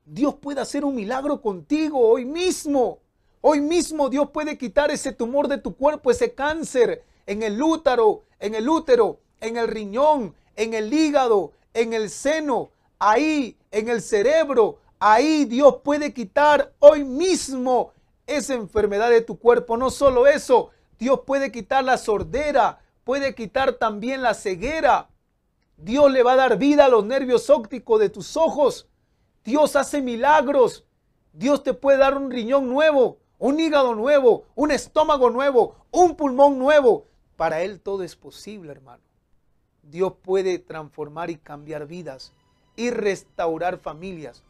Dios 0.05 0.35
puede 0.35 0.59
hacer 0.59 0.83
un 0.83 0.95
milagro 0.95 1.41
contigo 1.41 1.97
hoy 1.97 2.25
mismo. 2.25 2.99
Hoy 3.39 3.61
mismo 3.61 4.09
Dios 4.09 4.29
puede 4.31 4.57
quitar 4.57 4.91
ese 4.91 5.13
tumor 5.13 5.47
de 5.47 5.59
tu 5.59 5.77
cuerpo, 5.77 6.11
ese 6.11 6.33
cáncer 6.33 7.05
en 7.25 7.41
el 7.41 7.61
útero, 7.61 8.25
en 8.39 8.53
el 8.53 8.67
útero, 8.67 9.21
en 9.39 9.55
el 9.55 9.69
riñón, 9.69 10.35
en 10.57 10.73
el 10.73 10.93
hígado, 10.93 11.53
en 11.73 11.93
el 11.93 12.09
seno, 12.09 12.71
ahí, 12.99 13.57
en 13.71 13.87
el 13.87 14.01
cerebro. 14.01 14.79
Ahí 15.05 15.43
Dios 15.43 15.81
puede 15.83 16.13
quitar 16.13 16.71
hoy 16.79 17.03
mismo 17.03 17.91
esa 18.25 18.53
enfermedad 18.53 19.09
de 19.09 19.19
tu 19.19 19.37
cuerpo. 19.37 19.75
No 19.75 19.89
solo 19.89 20.27
eso, 20.27 20.69
Dios 20.97 21.23
puede 21.25 21.51
quitar 21.51 21.83
la 21.83 21.97
sordera, 21.97 22.79
puede 23.03 23.35
quitar 23.35 23.73
también 23.73 24.21
la 24.21 24.33
ceguera. 24.33 25.09
Dios 25.75 26.09
le 26.09 26.23
va 26.23 26.31
a 26.31 26.37
dar 26.37 26.57
vida 26.57 26.85
a 26.85 26.87
los 26.87 27.03
nervios 27.03 27.49
ópticos 27.49 27.99
de 27.99 28.07
tus 28.07 28.37
ojos. 28.37 28.87
Dios 29.43 29.75
hace 29.75 30.01
milagros. 30.01 30.85
Dios 31.33 31.63
te 31.63 31.73
puede 31.73 31.97
dar 31.97 32.15
un 32.15 32.31
riñón 32.31 32.69
nuevo, 32.69 33.17
un 33.39 33.59
hígado 33.59 33.95
nuevo, 33.95 34.45
un 34.55 34.71
estómago 34.71 35.29
nuevo, 35.29 35.75
un 35.91 36.15
pulmón 36.15 36.57
nuevo. 36.57 37.07
Para 37.35 37.61
Él 37.61 37.81
todo 37.81 38.03
es 38.03 38.15
posible, 38.15 38.71
hermano. 38.71 39.03
Dios 39.81 40.13
puede 40.23 40.59
transformar 40.59 41.29
y 41.29 41.35
cambiar 41.35 41.87
vidas 41.87 42.31
y 42.77 42.89
restaurar 42.89 43.79
familias. 43.79 44.43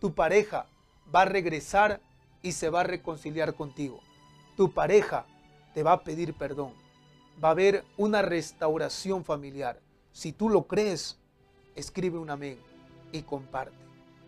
Tu 0.00 0.14
pareja 0.14 0.66
va 1.14 1.22
a 1.22 1.26
regresar 1.26 2.00
y 2.42 2.52
se 2.52 2.70
va 2.70 2.80
a 2.80 2.84
reconciliar 2.84 3.54
contigo. 3.54 4.00
Tu 4.56 4.72
pareja 4.72 5.26
te 5.74 5.82
va 5.82 5.92
a 5.92 6.02
pedir 6.02 6.34
perdón. 6.34 6.72
Va 7.42 7.48
a 7.48 7.52
haber 7.52 7.84
una 7.96 8.22
restauración 8.22 9.24
familiar. 9.24 9.80
Si 10.12 10.32
tú 10.32 10.48
lo 10.48 10.66
crees, 10.66 11.18
escribe 11.74 12.18
un 12.18 12.30
amén 12.30 12.58
y 13.12 13.22
comparte. 13.22 13.76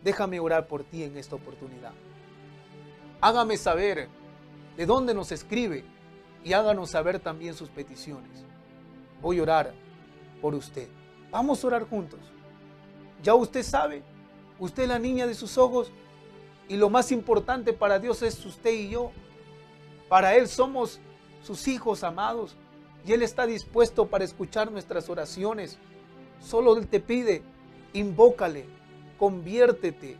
Déjame 0.02 0.40
orar 0.40 0.68
por 0.68 0.84
ti 0.84 1.02
en 1.02 1.16
esta 1.16 1.36
oportunidad. 1.36 1.92
Hágame 3.20 3.56
saber 3.56 4.08
de 4.76 4.86
dónde 4.86 5.14
nos 5.14 5.32
escribe 5.32 5.84
y 6.44 6.52
háganos 6.52 6.90
saber 6.90 7.18
también 7.18 7.54
sus 7.54 7.68
peticiones. 7.68 8.44
Voy 9.20 9.38
a 9.38 9.42
orar 9.42 9.74
por 10.40 10.54
usted. 10.54 10.88
Vamos 11.30 11.62
a 11.62 11.66
orar 11.66 11.88
juntos. 11.88 12.20
Ya 13.22 13.34
usted 13.34 13.62
sabe, 13.62 14.02
usted 14.58 14.84
es 14.84 14.88
la 14.88 14.98
niña 14.98 15.26
de 15.26 15.34
sus 15.34 15.58
ojos 15.58 15.90
y 16.68 16.76
lo 16.76 16.90
más 16.90 17.12
importante 17.12 17.72
para 17.72 17.98
Dios 17.98 18.22
es 18.22 18.44
usted 18.44 18.72
y 18.72 18.90
yo. 18.90 19.10
Para 20.08 20.36
Él 20.36 20.48
somos 20.48 21.00
sus 21.42 21.68
hijos 21.68 22.04
amados 22.04 22.56
y 23.06 23.12
Él 23.12 23.22
está 23.22 23.46
dispuesto 23.46 24.06
para 24.06 24.24
escuchar 24.24 24.70
nuestras 24.70 25.08
oraciones. 25.08 25.78
Solo 26.40 26.76
Él 26.76 26.86
te 26.86 27.00
pide, 27.00 27.42
invócale, 27.92 28.66
conviértete, 29.18 30.16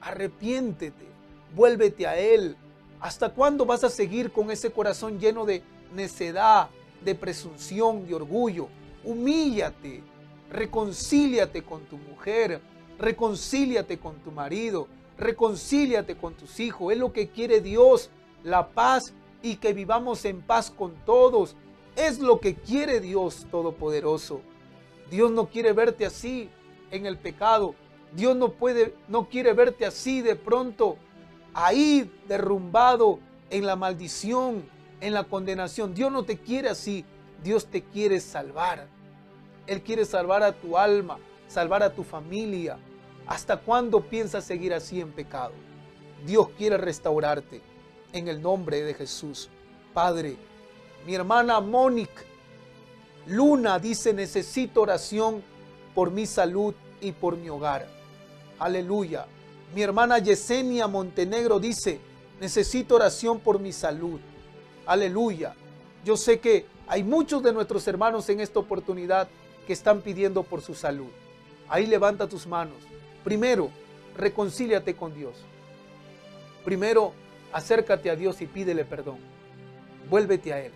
arrepiéntete, 0.00 1.06
vuélvete 1.54 2.06
a 2.06 2.18
Él. 2.18 2.56
¿Hasta 3.00 3.30
cuándo 3.30 3.66
vas 3.66 3.84
a 3.84 3.90
seguir 3.90 4.32
con 4.32 4.50
ese 4.50 4.70
corazón 4.70 5.18
lleno 5.18 5.44
de 5.44 5.62
necedad, 5.94 6.68
de 7.04 7.14
presunción, 7.14 8.06
de 8.06 8.14
orgullo? 8.14 8.68
Humíllate, 9.04 10.02
reconcíliate 10.50 11.62
con 11.62 11.82
tu 11.86 11.96
mujer, 11.96 12.60
reconcíliate 13.02 13.98
con 13.98 14.14
tu 14.20 14.30
marido, 14.30 14.86
reconcíliate 15.18 16.16
con 16.16 16.34
tus 16.34 16.60
hijos. 16.60 16.92
Es 16.92 16.98
lo 16.98 17.12
que 17.12 17.28
quiere 17.28 17.60
Dios, 17.60 18.10
la 18.44 18.68
paz 18.68 19.12
y 19.42 19.56
que 19.56 19.74
vivamos 19.74 20.24
en 20.24 20.40
paz 20.40 20.70
con 20.70 20.94
todos. 21.04 21.56
Es 21.96 22.20
lo 22.20 22.40
que 22.40 22.54
quiere 22.54 23.00
Dios 23.00 23.46
Todopoderoso. 23.50 24.40
Dios 25.10 25.30
no 25.30 25.48
quiere 25.48 25.72
verte 25.72 26.06
así 26.06 26.48
en 26.90 27.04
el 27.04 27.18
pecado. 27.18 27.74
Dios 28.14 28.36
no 28.36 28.52
puede, 28.52 28.94
no 29.08 29.28
quiere 29.28 29.52
verte 29.52 29.84
así 29.84 30.22
de 30.22 30.36
pronto, 30.36 30.96
ahí 31.54 32.10
derrumbado 32.28 33.18
en 33.50 33.66
la 33.66 33.74
maldición, 33.74 34.64
en 35.00 35.12
la 35.12 35.24
condenación. 35.24 35.92
Dios 35.92 36.12
no 36.12 36.24
te 36.24 36.38
quiere 36.38 36.68
así. 36.68 37.04
Dios 37.42 37.66
te 37.66 37.82
quiere 37.82 38.20
salvar. 38.20 38.86
Él 39.66 39.82
quiere 39.82 40.04
salvar 40.04 40.42
a 40.44 40.52
tu 40.52 40.78
alma, 40.78 41.18
salvar 41.48 41.82
a 41.82 41.92
tu 41.92 42.04
familia. 42.04 42.78
¿Hasta 43.32 43.56
cuándo 43.56 44.02
piensas 44.02 44.44
seguir 44.44 44.74
así 44.74 45.00
en 45.00 45.10
pecado? 45.10 45.54
Dios 46.26 46.50
quiere 46.58 46.76
restaurarte 46.76 47.62
en 48.12 48.28
el 48.28 48.42
nombre 48.42 48.82
de 48.82 48.92
Jesús. 48.92 49.48
Padre, 49.94 50.36
mi 51.06 51.14
hermana 51.14 51.58
Mónica 51.58 52.24
Luna 53.26 53.78
dice, 53.78 54.12
necesito 54.12 54.82
oración 54.82 55.42
por 55.94 56.10
mi 56.10 56.26
salud 56.26 56.74
y 57.00 57.12
por 57.12 57.38
mi 57.38 57.48
hogar. 57.48 57.88
Aleluya. 58.58 59.24
Mi 59.74 59.80
hermana 59.80 60.18
Yesenia 60.18 60.86
Montenegro 60.86 61.58
dice, 61.58 62.00
necesito 62.38 62.96
oración 62.96 63.40
por 63.40 63.58
mi 63.58 63.72
salud. 63.72 64.20
Aleluya. 64.84 65.54
Yo 66.04 66.18
sé 66.18 66.38
que 66.38 66.66
hay 66.86 67.02
muchos 67.02 67.42
de 67.42 67.54
nuestros 67.54 67.88
hermanos 67.88 68.28
en 68.28 68.40
esta 68.40 68.58
oportunidad 68.58 69.26
que 69.66 69.72
están 69.72 70.02
pidiendo 70.02 70.42
por 70.42 70.60
su 70.60 70.74
salud. 70.74 71.08
Ahí 71.70 71.86
levanta 71.86 72.28
tus 72.28 72.46
manos. 72.46 72.91
Primero, 73.24 73.70
reconcíliate 74.16 74.94
con 74.94 75.14
Dios. 75.14 75.34
Primero, 76.64 77.12
acércate 77.52 78.10
a 78.10 78.16
Dios 78.16 78.40
y 78.40 78.46
pídele 78.46 78.84
perdón. 78.84 79.18
Vuélvete 80.08 80.52
a 80.52 80.60
Él 80.60 80.72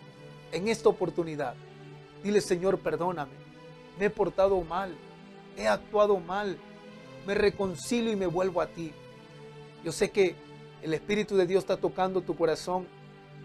en 0.52 0.68
esta 0.68 0.88
oportunidad. 0.88 1.54
Dile, 2.22 2.40
Señor, 2.40 2.78
perdóname. 2.78 3.32
Me 3.98 4.06
he 4.06 4.10
portado 4.10 4.60
mal. 4.62 4.94
He 5.56 5.68
actuado 5.68 6.18
mal. 6.18 6.56
Me 7.26 7.34
reconcilio 7.34 8.12
y 8.12 8.16
me 8.16 8.26
vuelvo 8.26 8.60
a 8.60 8.66
ti. 8.66 8.92
Yo 9.84 9.92
sé 9.92 10.10
que 10.10 10.34
el 10.82 10.94
Espíritu 10.94 11.36
de 11.36 11.46
Dios 11.46 11.64
está 11.64 11.76
tocando 11.76 12.20
tu 12.22 12.36
corazón 12.36 12.86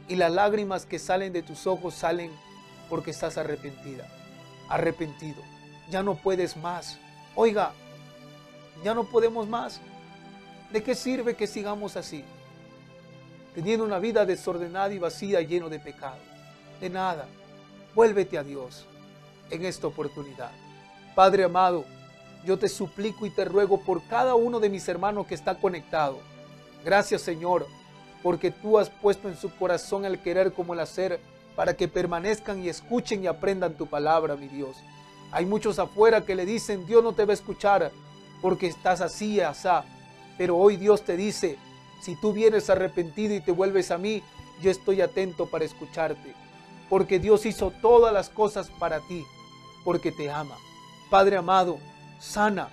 y 0.08 0.16
las 0.16 0.32
lágrimas 0.32 0.86
que 0.86 1.00
salen 1.00 1.34
de 1.34 1.44
tus 1.44 1.68
ojos 1.68 1.94
salen 1.94 2.32
porque 2.90 3.12
estás 3.12 3.38
arrepentida, 3.38 4.08
arrepentido. 4.70 5.42
Ya 5.90 6.04
no 6.04 6.16
puedes 6.16 6.58
más. 6.58 7.00
Oiga, 7.36 7.74
ya 8.84 8.94
no 8.94 9.04
podemos 9.04 9.48
más. 9.48 9.80
¿De 10.72 10.82
qué 10.82 10.96
sirve 10.96 11.36
que 11.36 11.48
sigamos 11.48 11.98
así? 11.98 12.24
Teniendo 13.54 13.86
una 13.86 14.00
vida 14.00 14.26
desordenada 14.26 14.94
y 14.94 15.00
vacía, 15.00 15.42
lleno 15.42 15.70
de 15.70 15.80
pecado. 15.80 16.18
De 16.80 16.90
nada. 16.90 17.28
Vuélvete 17.94 18.38
a 18.38 18.44
Dios 18.44 18.86
en 19.50 19.66
esta 19.66 19.88
oportunidad. 19.88 20.52
Padre 21.14 21.44
amado, 21.44 21.84
yo 22.46 22.58
te 22.58 22.70
suplico 22.70 23.26
y 23.26 23.30
te 23.30 23.46
ruego 23.46 23.82
por 23.82 24.02
cada 24.04 24.36
uno 24.36 24.60
de 24.60 24.70
mis 24.70 24.88
hermanos 24.88 25.28
que 25.28 25.36
está 25.36 25.56
conectado. 25.56 26.20
Gracias 26.86 27.22
Señor, 27.22 27.68
porque 28.24 28.50
tú 28.50 28.80
has 28.80 28.90
puesto 28.90 29.28
en 29.28 29.38
su 29.38 29.54
corazón 29.56 30.06
el 30.06 30.20
querer 30.20 30.54
como 30.54 30.74
el 30.74 30.80
hacer 30.80 31.20
para 31.56 31.76
que 31.76 31.88
permanezcan 31.88 32.64
y 32.64 32.70
escuchen 32.70 33.24
y 33.24 33.28
aprendan 33.28 33.74
tu 33.74 33.88
palabra, 33.88 34.38
mi 34.38 34.48
Dios. 34.48 34.78
Hay 35.32 35.46
muchos 35.46 35.80
afuera 35.80 36.22
que 36.22 36.36
le 36.36 36.46
dicen, 36.46 36.86
Dios 36.86 37.04
no 37.04 37.14
te 37.14 37.26
va 37.26 37.32
a 37.32 37.36
escuchar 37.36 37.92
porque 38.42 38.68
estás 38.68 39.02
así, 39.02 39.40
asá. 39.40 39.84
Pero 40.38 40.58
hoy 40.58 40.78
Dios 40.78 41.04
te 41.04 41.16
dice, 41.16 41.58
si 42.02 42.16
tú 42.16 42.34
vienes 42.34 42.70
arrepentido 42.70 43.36
y 43.36 43.42
te 43.42 43.52
vuelves 43.52 43.92
a 43.92 43.98
mí, 43.98 44.24
yo 44.62 44.72
estoy 44.72 45.02
atento 45.02 45.46
para 45.46 45.66
escucharte. 45.66 46.34
Porque 46.90 47.20
Dios 47.20 47.46
hizo 47.46 47.72
todas 47.72 48.14
las 48.14 48.30
cosas 48.30 48.70
para 48.70 49.00
ti, 49.02 49.26
porque 49.84 50.12
te 50.12 50.32
ama. 50.32 50.56
Padre 51.10 51.38
amado, 51.38 51.78
sana 52.20 52.70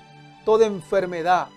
toda 0.48 0.64
enfermedad 0.64 1.48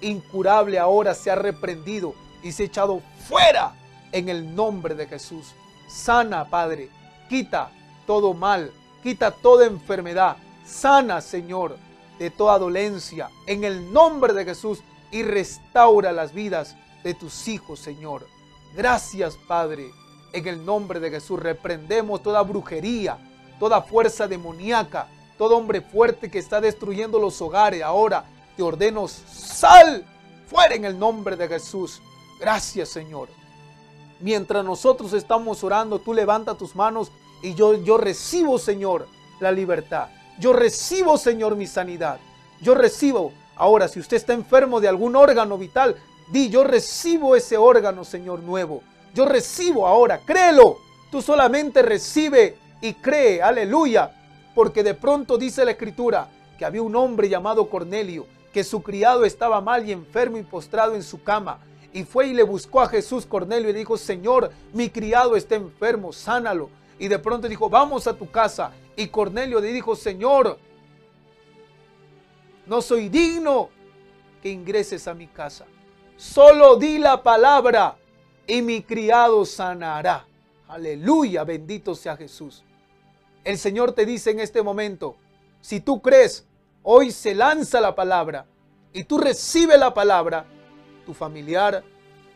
incurable 0.00 0.78
ahora 0.78 1.14
se 1.14 1.32
ha 1.32 1.34
reprendido 1.34 2.14
y 2.44 2.52
se 2.52 2.62
ha 2.62 2.66
echado 2.66 3.02
fuera 3.28 3.72
en 4.12 4.28
el 4.28 4.54
nombre 4.54 4.94
de 4.94 5.06
Jesús. 5.06 5.52
Sana, 5.88 6.44
Padre, 6.44 6.88
quita 7.28 7.70
todo 8.06 8.34
mal, 8.34 8.70
quita 9.02 9.32
toda 9.32 9.66
enfermedad. 9.66 10.36
Sana, 10.64 11.20
Señor, 11.20 11.76
de 12.18 12.30
toda 12.30 12.58
dolencia 12.58 13.30
en 13.46 13.64
el 13.64 13.92
nombre 13.92 14.32
de 14.32 14.44
Jesús 14.44 14.80
y 15.10 15.22
restaura 15.22 16.12
las 16.12 16.32
vidas 16.32 16.76
de 17.02 17.14
tus 17.14 17.48
hijos, 17.48 17.80
Señor. 17.80 18.26
Gracias, 18.74 19.36
Padre. 19.46 19.90
En 20.32 20.46
el 20.46 20.64
nombre 20.64 21.00
de 21.00 21.10
Jesús 21.10 21.40
reprendemos 21.40 22.22
toda 22.22 22.42
brujería, 22.42 23.18
toda 23.58 23.80
fuerza 23.80 24.26
demoníaca, 24.26 25.08
todo 25.38 25.56
hombre 25.56 25.80
fuerte 25.80 26.30
que 26.30 26.38
está 26.38 26.60
destruyendo 26.60 27.18
los 27.18 27.40
hogares. 27.40 27.82
Ahora 27.82 28.24
te 28.56 28.62
ordeno, 28.62 29.08
sal 29.08 30.04
fuera 30.46 30.74
en 30.74 30.84
el 30.84 30.98
nombre 30.98 31.36
de 31.36 31.48
Jesús. 31.48 32.02
Gracias, 32.40 32.88
Señor. 32.90 33.28
Mientras 34.20 34.64
nosotros 34.64 35.12
estamos 35.12 35.62
orando, 35.62 35.98
tú 35.98 36.12
levanta 36.14 36.54
tus 36.54 36.74
manos 36.74 37.10
y 37.42 37.54
yo, 37.54 37.74
yo 37.74 37.98
recibo, 37.98 38.58
Señor, 38.58 39.08
la 39.40 39.52
libertad. 39.52 40.08
Yo 40.38 40.52
recibo, 40.52 41.16
Señor, 41.16 41.56
mi 41.56 41.66
sanidad. 41.66 42.18
Yo 42.60 42.74
recibo. 42.74 43.32
Ahora, 43.56 43.88
si 43.88 44.00
usted 44.00 44.18
está 44.18 44.34
enfermo 44.34 44.80
de 44.80 44.88
algún 44.88 45.16
órgano 45.16 45.56
vital, 45.56 45.96
di, 46.30 46.50
yo 46.50 46.64
recibo 46.64 47.36
ese 47.36 47.56
órgano, 47.56 48.04
Señor, 48.04 48.40
nuevo. 48.40 48.82
Yo 49.14 49.24
recibo 49.24 49.86
ahora, 49.86 50.20
créelo. 50.24 50.76
Tú 51.10 51.22
solamente 51.22 51.80
recibe 51.80 52.56
y 52.82 52.94
cree, 52.94 53.40
aleluya. 53.40 54.12
Porque 54.54 54.82
de 54.82 54.94
pronto 54.94 55.38
dice 55.38 55.64
la 55.64 55.70
escritura 55.72 56.28
que 56.58 56.64
había 56.64 56.82
un 56.82 56.96
hombre 56.96 57.28
llamado 57.28 57.68
Cornelio, 57.68 58.26
que 58.52 58.64
su 58.64 58.82
criado 58.82 59.24
estaba 59.24 59.60
mal 59.60 59.88
y 59.88 59.92
enfermo 59.92 60.36
y 60.36 60.42
postrado 60.42 60.94
en 60.94 61.02
su 61.02 61.22
cama. 61.22 61.60
Y 61.92 62.04
fue 62.04 62.28
y 62.28 62.34
le 62.34 62.42
buscó 62.42 62.82
a 62.82 62.88
Jesús 62.88 63.24
Cornelio 63.24 63.70
y 63.70 63.72
le 63.72 63.78
dijo, 63.78 63.96
Señor, 63.96 64.50
mi 64.74 64.90
criado 64.90 65.34
está 65.34 65.54
enfermo, 65.54 66.12
sánalo. 66.12 66.68
Y 66.98 67.08
de 67.08 67.18
pronto 67.18 67.48
dijo, 67.48 67.68
vamos 67.68 68.06
a 68.06 68.14
tu 68.16 68.30
casa. 68.30 68.72
Y 68.96 69.08
Cornelio 69.08 69.60
le 69.60 69.72
dijo, 69.72 69.94
Señor, 69.94 70.58
no 72.66 72.80
soy 72.82 73.08
digno 73.08 73.70
que 74.42 74.50
ingreses 74.50 75.06
a 75.06 75.14
mi 75.14 75.26
casa. 75.26 75.66
Solo 76.16 76.76
di 76.76 76.98
la 76.98 77.22
palabra 77.22 77.96
y 78.46 78.62
mi 78.62 78.82
criado 78.82 79.44
sanará. 79.44 80.26
Aleluya, 80.68 81.44
bendito 81.44 81.94
sea 81.94 82.16
Jesús. 82.16 82.64
El 83.44 83.58
Señor 83.58 83.92
te 83.92 84.06
dice 84.06 84.30
en 84.30 84.40
este 84.40 84.62
momento, 84.62 85.16
si 85.60 85.80
tú 85.80 86.00
crees, 86.00 86.46
hoy 86.82 87.12
se 87.12 87.34
lanza 87.34 87.80
la 87.80 87.94
palabra 87.94 88.46
y 88.92 89.04
tú 89.04 89.18
recibes 89.18 89.78
la 89.78 89.92
palabra, 89.92 90.46
tu 91.04 91.12
familiar, 91.12 91.84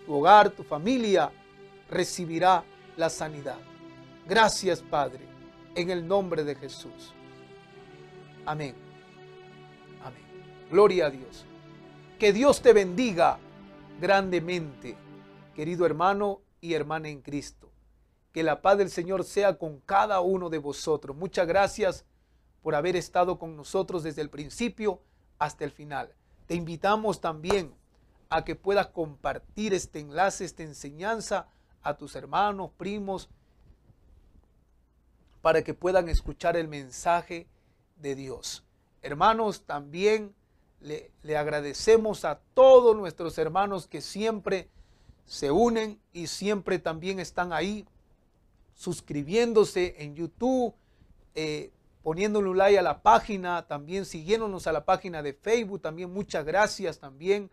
tu 0.06 0.14
hogar, 0.14 0.50
tu 0.50 0.62
familia 0.62 1.32
recibirá 1.88 2.62
la 2.96 3.08
sanidad. 3.08 3.69
Gracias, 4.30 4.80
Padre, 4.80 5.26
en 5.74 5.90
el 5.90 6.06
nombre 6.06 6.44
de 6.44 6.54
Jesús. 6.54 7.12
Amén. 8.46 8.76
Amén. 10.04 10.22
Gloria 10.70 11.06
a 11.06 11.10
Dios. 11.10 11.44
Que 12.16 12.32
Dios 12.32 12.62
te 12.62 12.72
bendiga 12.72 13.40
grandemente, 14.00 14.96
querido 15.56 15.84
hermano 15.84 16.42
y 16.60 16.74
hermana 16.74 17.08
en 17.08 17.22
Cristo. 17.22 17.72
Que 18.30 18.44
la 18.44 18.62
paz 18.62 18.78
del 18.78 18.88
Señor 18.90 19.24
sea 19.24 19.58
con 19.58 19.80
cada 19.80 20.20
uno 20.20 20.48
de 20.48 20.58
vosotros. 20.58 21.16
Muchas 21.16 21.48
gracias 21.48 22.04
por 22.62 22.76
haber 22.76 22.94
estado 22.94 23.36
con 23.36 23.56
nosotros 23.56 24.04
desde 24.04 24.22
el 24.22 24.30
principio 24.30 25.00
hasta 25.40 25.64
el 25.64 25.72
final. 25.72 26.14
Te 26.46 26.54
invitamos 26.54 27.20
también 27.20 27.74
a 28.28 28.44
que 28.44 28.54
puedas 28.54 28.86
compartir 28.86 29.74
este 29.74 29.98
enlace, 29.98 30.44
esta 30.44 30.62
enseñanza 30.62 31.48
a 31.82 31.94
tus 31.94 32.14
hermanos, 32.14 32.70
primos, 32.76 33.28
para 35.42 35.62
que 35.62 35.74
puedan 35.74 36.08
escuchar 36.08 36.56
el 36.56 36.68
mensaje 36.68 37.46
de 37.96 38.14
Dios. 38.14 38.64
Hermanos, 39.02 39.64
también 39.64 40.34
le, 40.80 41.10
le, 41.22 41.36
agradecemos 41.36 42.24
a 42.24 42.40
todos 42.54 42.96
nuestros 42.96 43.36
hermanos 43.38 43.86
que 43.86 44.00
siempre 44.00 44.68
se 45.26 45.50
unen 45.50 46.00
y 46.12 46.26
siempre 46.26 46.78
también 46.78 47.20
están 47.20 47.52
ahí 47.52 47.86
suscribiéndose 48.74 49.96
en 49.98 50.14
YouTube, 50.14 50.74
eh, 51.34 51.70
poniéndole 52.02 52.48
un 52.48 52.58
like 52.58 52.78
a 52.78 52.82
la 52.82 53.02
página, 53.02 53.66
también 53.66 54.04
siguiéndonos 54.04 54.66
a 54.66 54.72
la 54.72 54.84
página 54.84 55.22
de 55.22 55.34
Facebook, 55.34 55.82
también 55.82 56.12
muchas 56.12 56.44
gracias 56.44 56.98
también 56.98 57.50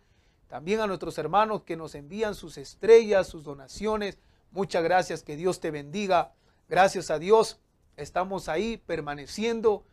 también 0.47 0.79
a 0.79 0.87
nuestros 0.87 1.17
hermanos 1.17 1.63
que 1.63 1.75
nos 1.75 1.93
envían 1.93 2.33
sus 2.33 2.57
estrellas, 2.57 3.27
sus 3.27 3.43
donaciones. 3.43 4.17
Muchas 4.51 4.83
gracias, 4.83 5.21
que 5.21 5.35
Dios 5.35 5.59
te 5.59 5.71
bendiga. 5.71 6.33
Gracias 6.69 7.11
a 7.11 7.19
Dios 7.19 7.59
estamos 7.97 8.47
ahí 8.47 8.77
permaneciendo 8.77 9.83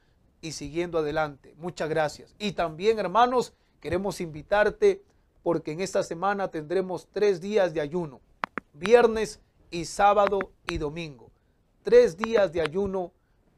y 0.40 0.52
siguiendo 0.52 0.98
adelante. 0.98 1.54
Muchas 1.56 1.88
gracias. 1.88 2.34
Y 2.38 2.52
también, 2.52 2.98
hermanos, 2.98 3.54
queremos 3.80 4.20
invitarte 4.20 5.02
porque 5.42 5.72
en 5.72 5.80
esta 5.80 6.02
semana 6.02 6.48
tendremos 6.48 7.08
tres 7.12 7.40
días 7.40 7.74
de 7.74 7.80
ayuno. 7.80 8.20
Viernes 8.72 9.40
y 9.70 9.86
sábado 9.86 10.52
y 10.66 10.78
domingo. 10.78 11.30
Tres 11.82 12.16
días 12.16 12.52
de 12.52 12.60
ayuno 12.60 13.12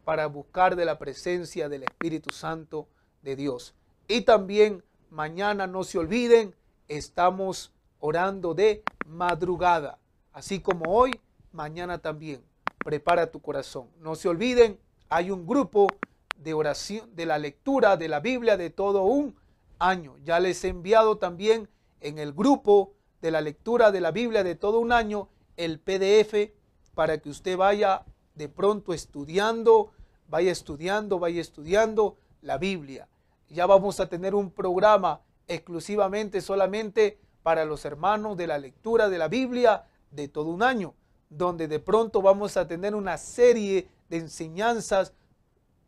para 0.05 0.27
buscar 0.27 0.77
de 0.77 0.85
la 0.85 0.99
presencia 0.99 1.69
del 1.69 1.83
Espíritu 1.83 2.33
Santo 2.33 2.89
de 3.23 3.37
Dios. 3.37 3.75
Y 4.09 4.23
también 4.23 4.83
mañana 5.11 5.67
no 5.67 5.85
se 5.85 5.99
olviden 5.99 6.55
estamos 6.89 7.73
orando 7.99 8.55
de 8.55 8.83
madrugada, 9.07 9.99
así 10.33 10.61
como 10.61 10.93
hoy, 10.93 11.13
mañana 11.53 11.99
también. 11.99 12.43
Prepara 12.87 13.33
tu 13.33 13.43
corazón. 13.43 13.89
No 13.99 14.15
se 14.15 14.29
olviden, 14.29 14.79
hay 15.09 15.33
un 15.33 15.45
grupo 15.45 15.89
de 16.37 16.55
oración, 16.55 17.11
de 17.17 17.27
la 17.27 17.37
lectura 17.37 17.97
de 17.97 18.07
la 18.07 18.21
Biblia 18.21 18.57
de 18.57 18.71
todo 18.71 19.03
un 19.03 19.35
año. 19.81 20.17
Ya 20.25 20.39
les 20.39 20.63
he 20.63 20.69
enviado 20.69 21.19
también 21.19 21.69
en 22.01 22.21
el 22.21 22.33
grupo 22.33 22.93
de 23.21 23.33
la 23.33 23.41
lectura 23.41 23.91
de 23.91 24.01
la 24.01 24.13
Biblia 24.13 24.45
de 24.45 24.55
todo 24.55 24.79
un 24.79 24.93
año 24.93 25.29
el 25.57 25.81
PDF 25.81 26.53
para 26.95 27.19
que 27.19 27.29
usted 27.29 27.57
vaya 27.57 28.05
de 28.37 28.49
pronto 28.49 28.93
estudiando, 28.93 29.91
vaya 30.29 30.53
estudiando, 30.53 31.19
vaya 31.19 31.41
estudiando 31.41 32.19
la 32.41 32.57
Biblia. 32.57 33.09
Ya 33.49 33.67
vamos 33.67 33.99
a 33.99 34.09
tener 34.09 34.33
un 34.33 34.53
programa 34.53 35.23
exclusivamente 35.49 36.41
solamente 36.41 37.19
para 37.43 37.65
los 37.65 37.85
hermanos 37.85 38.37
de 38.37 38.47
la 38.47 38.59
lectura 38.59 39.09
de 39.09 39.19
la 39.19 39.27
Biblia 39.27 39.87
de 40.13 40.29
todo 40.29 40.51
un 40.51 40.63
año, 40.63 40.95
donde 41.29 41.69
de 41.69 41.81
pronto 41.81 42.23
vamos 42.23 42.57
a 42.57 42.67
tener 42.67 42.95
una 42.95 43.19
serie 43.19 43.89
de 44.09 44.19
enseñanzas 44.19 45.13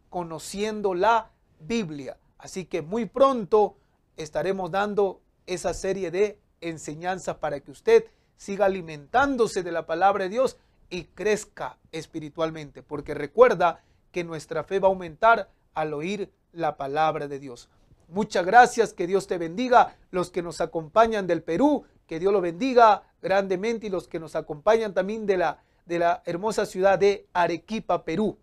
conociendo 0.08 0.94
la 0.94 1.30
Biblia. 1.60 2.18
Así 2.38 2.64
que 2.64 2.82
muy 2.82 3.06
pronto 3.06 3.76
estaremos 4.16 4.70
dando 4.70 5.20
esa 5.46 5.74
serie 5.74 6.10
de 6.10 6.38
enseñanzas 6.60 7.36
para 7.36 7.60
que 7.60 7.70
usted 7.70 8.04
siga 8.36 8.66
alimentándose 8.66 9.62
de 9.62 9.72
la 9.72 9.86
palabra 9.86 10.24
de 10.24 10.30
Dios 10.30 10.56
y 10.90 11.04
crezca 11.04 11.78
espiritualmente, 11.92 12.82
porque 12.82 13.14
recuerda 13.14 13.82
que 14.12 14.24
nuestra 14.24 14.64
fe 14.64 14.78
va 14.78 14.88
a 14.88 14.90
aumentar 14.90 15.50
al 15.74 15.92
oír 15.92 16.32
la 16.52 16.76
palabra 16.76 17.28
de 17.28 17.38
Dios. 17.38 17.68
Muchas 18.08 18.46
gracias, 18.46 18.94
que 18.94 19.06
Dios 19.06 19.26
te 19.26 19.36
bendiga. 19.36 19.96
Los 20.10 20.30
que 20.30 20.42
nos 20.42 20.60
acompañan 20.62 21.26
del 21.26 21.42
Perú, 21.42 21.84
que 22.08 22.18
Dios 22.18 22.32
lo 22.32 22.40
bendiga 22.40 23.04
grandemente 23.22 23.86
y 23.86 23.90
los 23.90 24.08
que 24.08 24.18
nos 24.18 24.34
acompañan 24.34 24.94
también 24.94 25.26
de 25.26 25.36
la, 25.36 25.62
de 25.84 25.98
la 26.00 26.22
hermosa 26.24 26.66
ciudad 26.66 26.98
de 26.98 27.28
Arequipa, 27.34 28.02
Perú. 28.02 28.38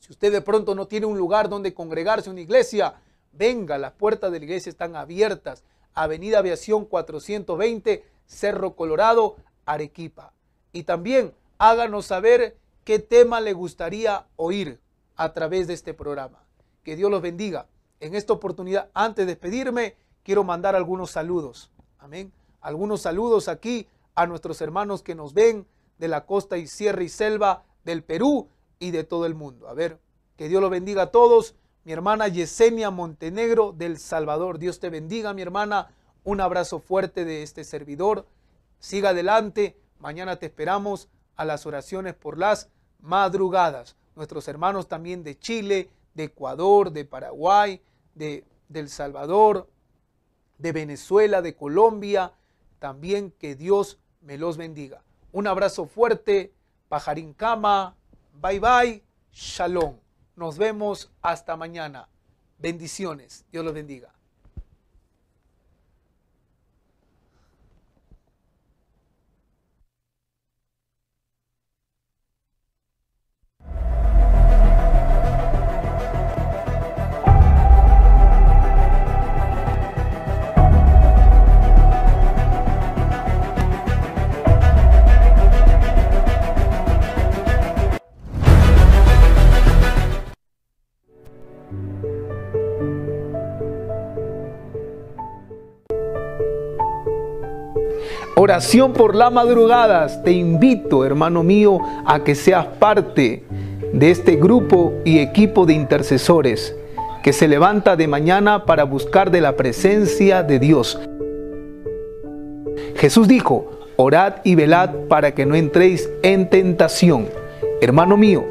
Si 0.00 0.10
usted 0.10 0.32
de 0.32 0.40
pronto 0.40 0.74
no 0.74 0.88
tiene 0.88 1.06
un 1.06 1.18
lugar 1.18 1.50
donde 1.50 1.74
congregarse, 1.74 2.30
una 2.30 2.40
iglesia, 2.40 2.94
venga, 3.32 3.76
las 3.76 3.92
puertas 3.92 4.32
de 4.32 4.38
la 4.38 4.44
iglesia 4.46 4.70
están 4.70 4.96
abiertas. 4.96 5.62
Avenida 5.92 6.38
Aviación 6.38 6.86
420, 6.86 8.02
Cerro 8.24 8.74
Colorado, 8.74 9.36
Arequipa. 9.66 10.32
Y 10.72 10.84
también 10.84 11.34
háganos 11.58 12.06
saber 12.06 12.56
qué 12.84 12.98
tema 12.98 13.42
le 13.42 13.52
gustaría 13.52 14.26
oír 14.36 14.80
a 15.16 15.34
través 15.34 15.66
de 15.66 15.74
este 15.74 15.92
programa. 15.92 16.46
Que 16.82 16.96
Dios 16.96 17.10
los 17.10 17.20
bendiga. 17.20 17.66
En 17.98 18.14
esta 18.14 18.32
oportunidad, 18.32 18.88
antes 18.94 19.26
de 19.26 19.32
despedirme, 19.32 19.96
quiero 20.22 20.44
mandar 20.44 20.74
algunos 20.74 21.10
saludos. 21.10 21.70
Amén. 21.98 22.32
Algunos 22.60 23.02
saludos 23.02 23.48
aquí 23.48 23.86
a 24.14 24.26
nuestros 24.26 24.60
hermanos 24.60 25.02
que 25.02 25.14
nos 25.14 25.34
ven 25.34 25.66
de 25.98 26.08
la 26.08 26.26
costa 26.26 26.58
y 26.58 26.66
sierra 26.66 27.02
y 27.02 27.08
selva 27.08 27.64
del 27.84 28.02
Perú 28.02 28.48
y 28.78 28.90
de 28.90 29.04
todo 29.04 29.26
el 29.26 29.34
mundo. 29.34 29.68
A 29.68 29.74
ver, 29.74 29.98
que 30.36 30.48
Dios 30.48 30.60
los 30.60 30.70
bendiga 30.70 31.02
a 31.02 31.10
todos. 31.10 31.54
Mi 31.84 31.92
hermana 31.92 32.28
Yesenia 32.28 32.90
Montenegro 32.90 33.72
del 33.72 33.98
Salvador. 33.98 34.58
Dios 34.58 34.80
te 34.80 34.90
bendiga, 34.90 35.32
mi 35.32 35.42
hermana. 35.42 35.94
Un 36.24 36.40
abrazo 36.40 36.80
fuerte 36.80 37.24
de 37.24 37.42
este 37.42 37.64
servidor. 37.64 38.26
Siga 38.78 39.10
adelante. 39.10 39.78
Mañana 39.98 40.36
te 40.36 40.46
esperamos 40.46 41.08
a 41.36 41.44
las 41.44 41.66
oraciones 41.66 42.14
por 42.14 42.38
las 42.38 42.68
madrugadas. 43.00 43.96
Nuestros 44.16 44.48
hermanos 44.48 44.88
también 44.88 45.24
de 45.24 45.38
Chile, 45.38 45.90
de 46.14 46.24
Ecuador, 46.24 46.92
de 46.92 47.04
Paraguay, 47.04 47.80
de, 48.14 48.44
El 48.72 48.88
Salvador, 48.88 49.68
de 50.58 50.72
Venezuela, 50.72 51.42
de 51.42 51.54
Colombia, 51.54 52.32
también 52.80 53.30
que 53.30 53.54
Dios 53.54 54.00
me 54.20 54.36
los 54.36 54.56
bendiga. 54.56 55.04
Un 55.30 55.46
abrazo 55.46 55.86
fuerte, 55.86 56.52
pajarín 56.88 57.32
cama, 57.34 57.94
bye 58.42 58.58
bye, 58.58 59.04
shalom. 59.32 59.96
Nos 60.34 60.58
vemos 60.58 61.12
hasta 61.22 61.56
mañana. 61.56 62.08
Bendiciones. 62.58 63.44
Dios 63.52 63.64
los 63.64 63.74
bendiga. 63.74 64.12
Oración 98.50 98.94
por 98.94 99.14
las 99.14 99.30
madrugadas. 99.30 100.24
Te 100.24 100.32
invito, 100.32 101.04
hermano 101.04 101.44
mío, 101.44 101.78
a 102.04 102.24
que 102.24 102.34
seas 102.34 102.66
parte 102.66 103.44
de 103.92 104.10
este 104.10 104.34
grupo 104.34 104.92
y 105.04 105.20
equipo 105.20 105.66
de 105.66 105.74
intercesores 105.74 106.74
que 107.22 107.32
se 107.32 107.46
levanta 107.46 107.94
de 107.94 108.08
mañana 108.08 108.66
para 108.66 108.82
buscar 108.82 109.30
de 109.30 109.40
la 109.40 109.54
presencia 109.54 110.42
de 110.42 110.58
Dios. 110.58 110.98
Jesús 112.96 113.28
dijo, 113.28 113.70
orad 113.94 114.38
y 114.42 114.56
velad 114.56 114.90
para 115.08 115.32
que 115.32 115.46
no 115.46 115.54
entréis 115.54 116.10
en 116.24 116.50
tentación. 116.50 117.28
Hermano 117.80 118.16
mío, 118.16 118.44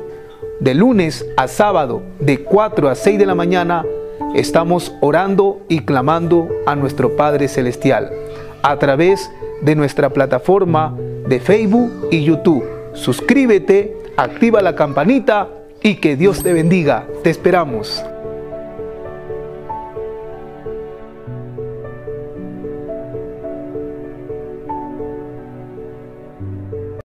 de 0.61 0.75
lunes 0.75 1.25
a 1.35 1.49
sábado, 1.49 2.03
de 2.21 2.41
4 2.45 2.87
a 2.87 2.95
6 2.95 3.19
de 3.19 3.25
la 3.25 3.35
mañana, 3.35 3.85
estamos 4.33 4.93
orando 5.01 5.59
y 5.67 5.81
clamando 5.81 6.47
a 6.65 6.77
nuestro 6.77 7.17
Padre 7.17 7.49
Celestial 7.49 8.13
a 8.61 8.77
través 8.77 9.29
de 9.29 9.48
de 9.61 9.75
nuestra 9.75 10.09
plataforma 10.09 10.95
de 11.27 11.39
Facebook 11.39 12.07
y 12.11 12.23
YouTube. 12.23 12.63
Suscríbete, 12.93 13.95
activa 14.17 14.61
la 14.61 14.75
campanita 14.75 15.47
y 15.81 15.95
que 15.95 16.15
Dios 16.15 16.43
te 16.43 16.53
bendiga. 16.53 17.07
Te 17.23 17.29
esperamos. 17.29 18.03